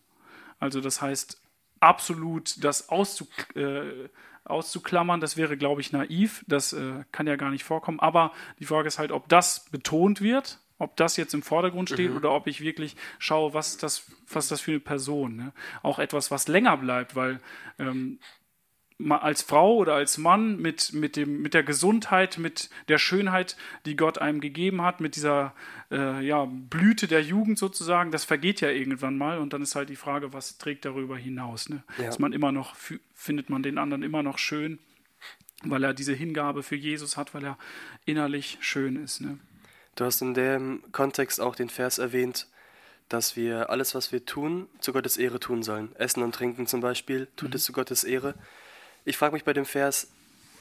[0.58, 1.40] Also das heißt,
[1.80, 4.08] absolut das auszuk äh,
[4.44, 6.44] auszuklammern, das wäre, glaube ich, naiv.
[6.48, 8.00] Das äh, kann ja gar nicht vorkommen.
[8.00, 12.10] Aber die Frage ist halt, ob das betont wird ob das jetzt im Vordergrund steht
[12.10, 12.16] mhm.
[12.16, 15.36] oder ob ich wirklich schaue, was das, was das für eine Person.
[15.36, 15.52] Ne?
[15.82, 17.40] Auch etwas, was länger bleibt, weil
[17.78, 18.18] ähm,
[19.08, 23.56] als Frau oder als Mann mit, mit, dem, mit der Gesundheit, mit der Schönheit,
[23.86, 25.54] die Gott einem gegeben hat, mit dieser
[25.90, 29.88] äh, ja, Blüte der Jugend sozusagen, das vergeht ja irgendwann mal und dann ist halt
[29.88, 31.68] die Frage, was trägt darüber hinaus?
[31.68, 31.82] Ne?
[31.98, 32.08] Ja.
[32.08, 32.76] Ist man immer noch,
[33.14, 34.78] findet man den anderen immer noch schön,
[35.64, 37.58] weil er diese Hingabe für Jesus hat, weil er
[38.04, 39.20] innerlich schön ist.
[39.20, 39.38] Ne?
[39.94, 42.46] Du hast in dem Kontext auch den Vers erwähnt,
[43.08, 45.94] dass wir alles, was wir tun, zu Gottes Ehre tun sollen.
[45.96, 47.56] Essen und Trinken zum Beispiel, tut mhm.
[47.56, 48.34] es zu Gottes Ehre.
[49.04, 50.08] Ich frage mich bei dem Vers,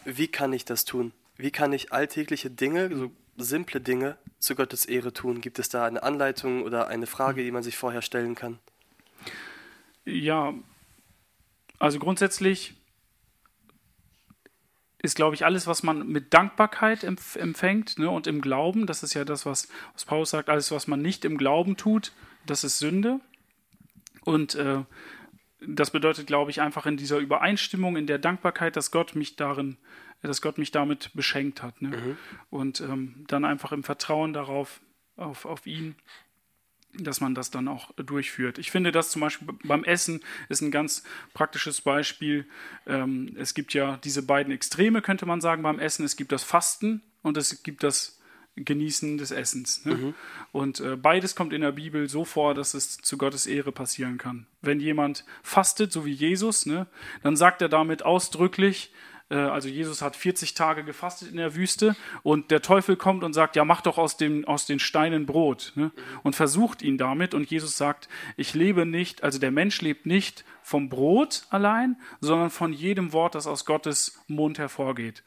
[0.03, 1.13] wie kann ich das tun?
[1.37, 5.39] Wie kann ich alltägliche Dinge, so simple Dinge, zu Gottes Ehre tun?
[5.39, 8.59] Gibt es da eine Anleitung oder eine Frage, die man sich vorher stellen kann?
[10.03, 10.53] Ja,
[11.79, 12.75] also grundsätzlich
[15.01, 19.03] ist, glaube ich, alles, was man mit Dankbarkeit empf empfängt ne, und im Glauben, das
[19.03, 22.13] ist ja das, was, was Paulus sagt, alles, was man nicht im Glauben tut,
[22.45, 23.19] das ist Sünde.
[24.23, 24.83] Und äh,
[25.65, 29.77] das bedeutet, glaube ich, einfach in dieser Übereinstimmung, in der Dankbarkeit, dass Gott mich darin
[30.21, 31.81] dass Gott mich damit beschenkt hat.
[31.81, 31.89] Ne?
[31.89, 32.17] Mhm.
[32.49, 34.81] Und ähm, dann einfach im Vertrauen darauf,
[35.15, 35.95] auf, auf ihn,
[36.97, 38.57] dass man das dann auch durchführt.
[38.57, 42.45] Ich finde das zum Beispiel beim Essen ist ein ganz praktisches Beispiel.
[42.85, 46.05] Ähm, es gibt ja diese beiden Extreme, könnte man sagen, beim Essen.
[46.05, 48.19] Es gibt das Fasten und es gibt das
[48.55, 49.85] Genießen des Essens.
[49.85, 50.13] Ne?
[50.51, 54.17] Und äh, beides kommt in der Bibel so vor, dass es zu Gottes Ehre passieren
[54.17, 54.45] kann.
[54.61, 56.87] Wenn jemand fastet, so wie Jesus, ne,
[57.23, 58.91] dann sagt er damit ausdrücklich,
[59.35, 63.55] also Jesus hat 40 Tage gefastet in der Wüste und der Teufel kommt und sagt,
[63.55, 65.91] ja, mach doch aus, dem, aus den Steinen Brot ne?
[66.23, 70.43] und versucht ihn damit und Jesus sagt, ich lebe nicht, also der Mensch lebt nicht
[70.63, 75.23] vom Brot allein, sondern von jedem Wort, das aus Gottes Mund hervorgeht.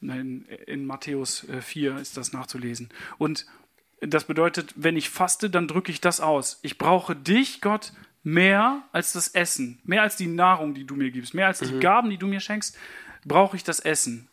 [0.00, 2.88] In, in Matthäus äh, 4 ist das nachzulesen.
[3.18, 3.46] Und
[4.00, 6.58] das bedeutet, wenn ich faste, dann drücke ich das aus.
[6.62, 7.92] Ich brauche dich, Gott,
[8.24, 11.78] mehr als das Essen, mehr als die Nahrung, die du mir gibst, mehr als die
[11.78, 12.76] Gaben, die du mir schenkst,
[13.24, 14.28] brauche ich das Essen.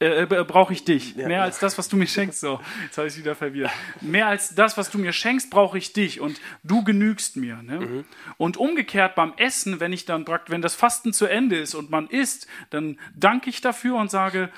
[0.00, 1.14] Äh, äh, brauche ich dich.
[1.14, 2.40] Mehr als das, was du mir schenkst.
[2.40, 3.70] So, jetzt habe ich wieder verwirrt.
[4.00, 7.62] Mehr als das, was du mir schenkst, brauche ich dich und du genügst mir.
[7.62, 8.04] Ne?
[8.36, 12.08] Und umgekehrt beim Essen, wenn ich dann wenn das Fasten zu Ende ist und man
[12.08, 14.50] isst, dann danke ich dafür und sage,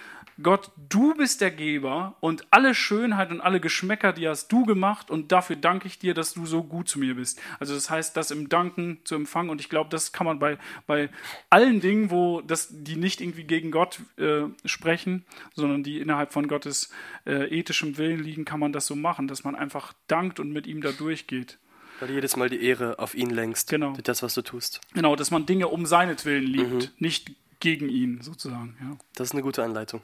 [0.43, 5.11] Gott, du bist der Geber und alle Schönheit und alle Geschmäcker, die hast du gemacht
[5.11, 7.41] und dafür danke ich dir, dass du so gut zu mir bist.
[7.59, 10.59] Also das heißt, das im Danken zu empfangen und ich glaube, das kann man bei,
[10.87, 11.09] bei
[11.49, 15.25] allen Dingen, wo das, die nicht irgendwie gegen Gott äh, sprechen,
[15.55, 16.91] sondern die innerhalb von Gottes
[17.25, 20.67] äh, ethischem Willen liegen, kann man das so machen, dass man einfach dankt und mit
[20.67, 21.59] ihm da durchgeht.
[21.99, 23.71] Weil du jedes Mal die Ehre auf ihn lenkst.
[23.71, 23.93] Genau.
[23.93, 24.81] Durch das, was du tust.
[24.93, 27.31] Genau, dass man Dinge um seinetwillen liebt, nicht
[27.61, 28.77] gegen ihn sozusagen.
[28.81, 28.97] Ja.
[29.15, 30.01] Das ist eine gute Anleitung.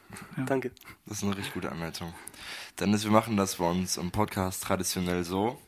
[0.46, 0.72] Danke.
[1.06, 2.12] Das ist eine richtig gute Anleitung.
[2.80, 5.58] Dennis, wir machen das bei uns im Podcast traditionell so,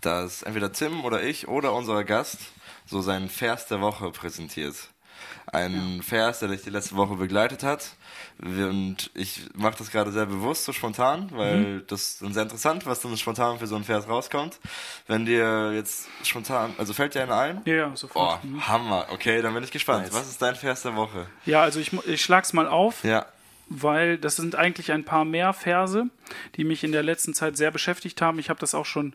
[0.00, 2.38] dass entweder Tim oder ich oder unser Gast
[2.86, 4.91] so seinen Vers der Woche präsentiert.
[5.46, 7.90] Ein Vers, der dich die letzte Woche begleitet hat.
[8.38, 13.00] Und ich mache das gerade sehr bewusst, so spontan, weil das ist sehr interessant, was
[13.00, 14.58] dann spontan für so einen Vers rauskommt.
[15.06, 17.62] Wenn dir jetzt spontan, also fällt dir einer ein?
[17.66, 18.40] Ja, ja, sofort.
[18.44, 19.06] Oh, Hammer.
[19.10, 20.04] Okay, dann bin ich gespannt.
[20.04, 20.14] Nice.
[20.14, 21.26] Was ist dein Vers der Woche?
[21.44, 23.04] Ja, also ich, ich schlag's mal auf.
[23.04, 23.26] Ja.
[23.68, 26.06] weil das sind eigentlich ein paar mehr Verse,
[26.56, 28.38] die mich in der letzten Zeit sehr beschäftigt haben.
[28.38, 29.14] Ich habe das auch schon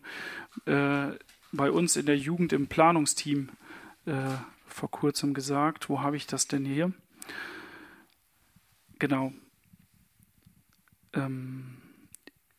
[0.65, 1.07] äh,
[1.51, 3.49] bei uns in der Jugend im Planungsteam
[4.05, 4.11] äh,
[4.77, 5.89] vor kurzem gesagt.
[5.89, 6.93] Wo habe ich das denn hier?
[8.99, 9.33] Genau.
[11.13, 11.81] Ähm,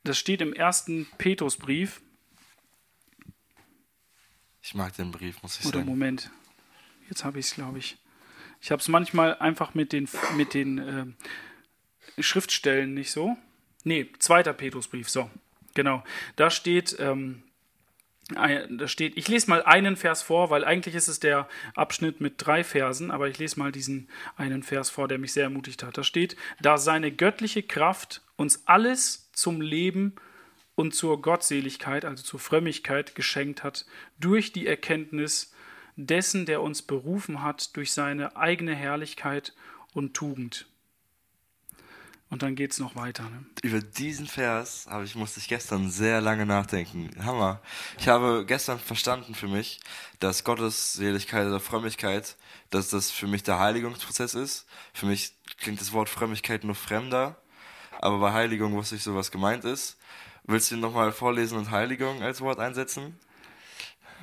[0.05, 2.01] das steht im ersten Petrusbrief.
[4.63, 5.89] Ich mag den Brief, muss ich Oder sagen.
[5.89, 6.31] Moment.
[7.09, 7.97] Jetzt habe ich es, glaube ich.
[8.61, 11.17] Ich habe es manchmal einfach mit den, mit den ähm,
[12.19, 13.37] Schriftstellen nicht so.
[13.85, 15.31] Nee, zweiter Petrusbrief, so.
[15.75, 16.03] Genau.
[16.37, 17.45] Da steht, ähm,
[18.29, 22.35] da steht, ich lese mal einen Vers vor, weil eigentlich ist es der Abschnitt mit
[22.37, 25.97] drei Versen, aber ich lese mal diesen einen Vers vor, der mich sehr ermutigt hat.
[25.97, 30.15] Da steht, da seine göttliche Kraft uns alles zum Leben
[30.75, 33.87] und zur Gottseligkeit, also zur Frömmigkeit geschenkt hat,
[34.21, 35.55] durch die Erkenntnis
[35.97, 39.55] dessen, der uns berufen hat, durch seine eigene Herrlichkeit
[39.95, 40.67] und Tugend.
[42.31, 43.23] Und dann geht es noch weiter.
[43.25, 43.45] Ne?
[43.63, 47.11] Über diesen Vers habe ich, musste ich gestern sehr lange nachdenken.
[47.25, 47.61] Hammer.
[47.99, 49.81] Ich habe gestern verstanden für mich,
[50.21, 52.37] dass Gottes Seligkeit oder Frömmigkeit,
[52.71, 54.67] dass das für mich der Heiligungsprozess ist.
[54.93, 57.37] Für mich klingt das Wort Frömmigkeit nur fremder,
[58.01, 59.97] aber bei Heiligung wusste ich so, was gemeint ist.
[60.45, 63.19] Willst du nochmal vorlesen und Heiligung als Wort einsetzen?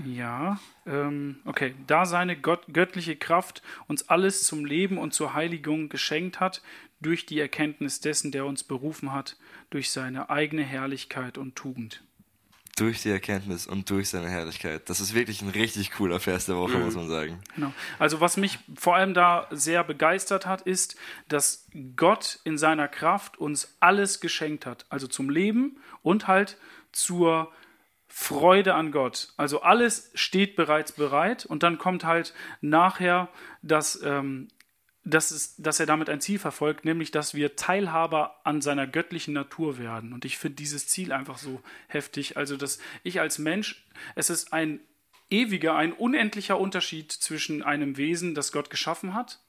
[0.03, 1.74] Ja, ähm, okay.
[1.88, 6.62] Da seine Gott, göttliche Kraft uns alles zum Leben und zur Heiligung geschenkt hat,
[7.02, 9.38] durch die Erkenntnis dessen, der uns berufen hat,
[9.70, 12.04] durch seine eigene Herrlichkeit und Tugend.
[12.78, 14.89] Durch die Erkenntnis und durch seine Herrlichkeit.
[14.89, 17.39] Das ist wirklich ein richtig cooler Vers der Woche, muss man sagen.
[17.56, 17.72] Genau.
[18.00, 20.98] Also was mich vor allem da sehr begeistert hat, ist,
[21.30, 24.86] dass Gott in seiner Kraft uns alles geschenkt hat.
[24.89, 26.58] Also zum Leben und halt
[26.91, 27.50] zur
[28.08, 29.34] Freude an Gott.
[29.36, 33.28] Also alles steht bereits bereit und dann kommt halt nachher,
[33.62, 34.48] dass, ähm,
[35.06, 39.34] dass, es, dass er damit ein Ziel verfolgt, nämlich dass wir Teilhaber an seiner göttlichen
[39.34, 40.12] Natur werden.
[40.14, 42.38] Und ich finde dieses Ziel einfach so heftig.
[42.38, 43.86] Also dass ich als Mensch,
[44.16, 44.80] es ist ein
[45.30, 49.39] ewiger, ein unendlicher Unterschied zwischen einem Wesen, das Gott geschaffen hat,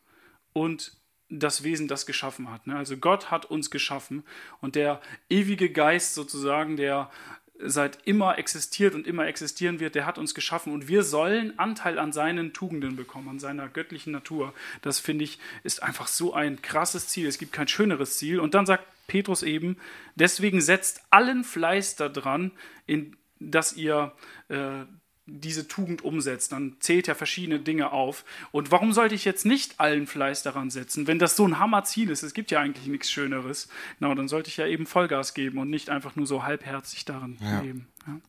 [0.52, 0.96] und
[1.28, 2.66] das Wesen, das geschaffen hat.
[2.66, 2.76] ne?
[2.76, 4.24] Also Gott hat uns geschaffen
[4.62, 7.10] und der ewige Geist sozusagen, der
[7.58, 11.98] seit immer existiert und immer existieren wird, der hat uns geschaffen und wir sollen Anteil
[11.98, 14.52] an seinen Tugenden bekommen, an seiner göttlichen Natur.
[14.82, 17.26] Das finde ich ist einfach so ein krasses Ziel.
[17.26, 18.40] Es gibt kein schöneres Ziel.
[18.40, 19.76] Und dann sagt Petrus eben,
[20.14, 22.52] deswegen setzt allen Fleiß daran,
[22.86, 24.12] in, dass ihr
[24.48, 24.84] äh,
[25.26, 28.24] diese Tugend umsetzt, dann zählt er verschiedene Dinge auf.
[28.52, 32.10] Und warum sollte ich jetzt nicht allen Fleiß daran setzen, wenn das so ein Hammerziel
[32.10, 32.22] ist?
[32.22, 33.68] Es gibt ja eigentlich nichts Schöneres.
[33.98, 37.38] Na, dann sollte ich ja eben Vollgas geben und nicht einfach nur so halbherzig daran
[37.40, 37.60] Ja.
[37.60, 37.88] leben.
[38.06, 38.20] Ja.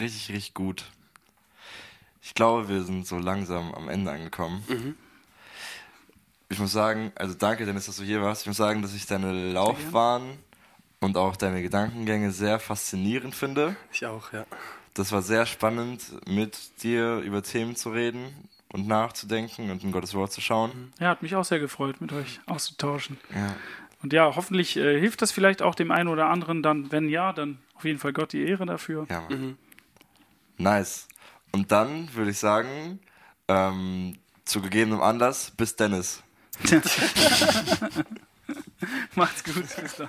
[0.00, 0.84] Richtig, richtig gut.
[2.22, 4.96] Ich glaube, wir sind so langsam am Ende angekommen.
[6.48, 8.42] Ich muss sagen, also danke, Dennis, dass du hier warst.
[8.42, 10.38] Ich muss sagen, dass ich deine Laufbahn
[11.00, 13.76] und auch deine Gedankengänge sehr faszinierend finde.
[13.92, 14.44] Ich auch, ja.
[14.94, 20.14] Das war sehr spannend, mit dir über Themen zu reden und nachzudenken und in Gottes
[20.14, 20.92] Wort zu schauen.
[21.00, 23.18] ja, hat mich auch sehr gefreut, mit euch auszutauschen.
[23.34, 23.54] Ja.
[24.02, 26.90] Und ja, hoffentlich äh, hilft das vielleicht auch dem einen oder anderen dann.
[26.90, 29.06] Wenn ja, dann auf jeden Fall Gott die Ehre dafür.
[29.08, 29.56] Ja, Mann.
[30.58, 31.08] Nice.
[31.52, 32.98] Und dann würde ich sagen,
[33.48, 36.22] ähm, zu gegebenem Anlass, bis Dennis.
[39.14, 39.64] Macht's gut.
[39.80, 40.08] Bis dann.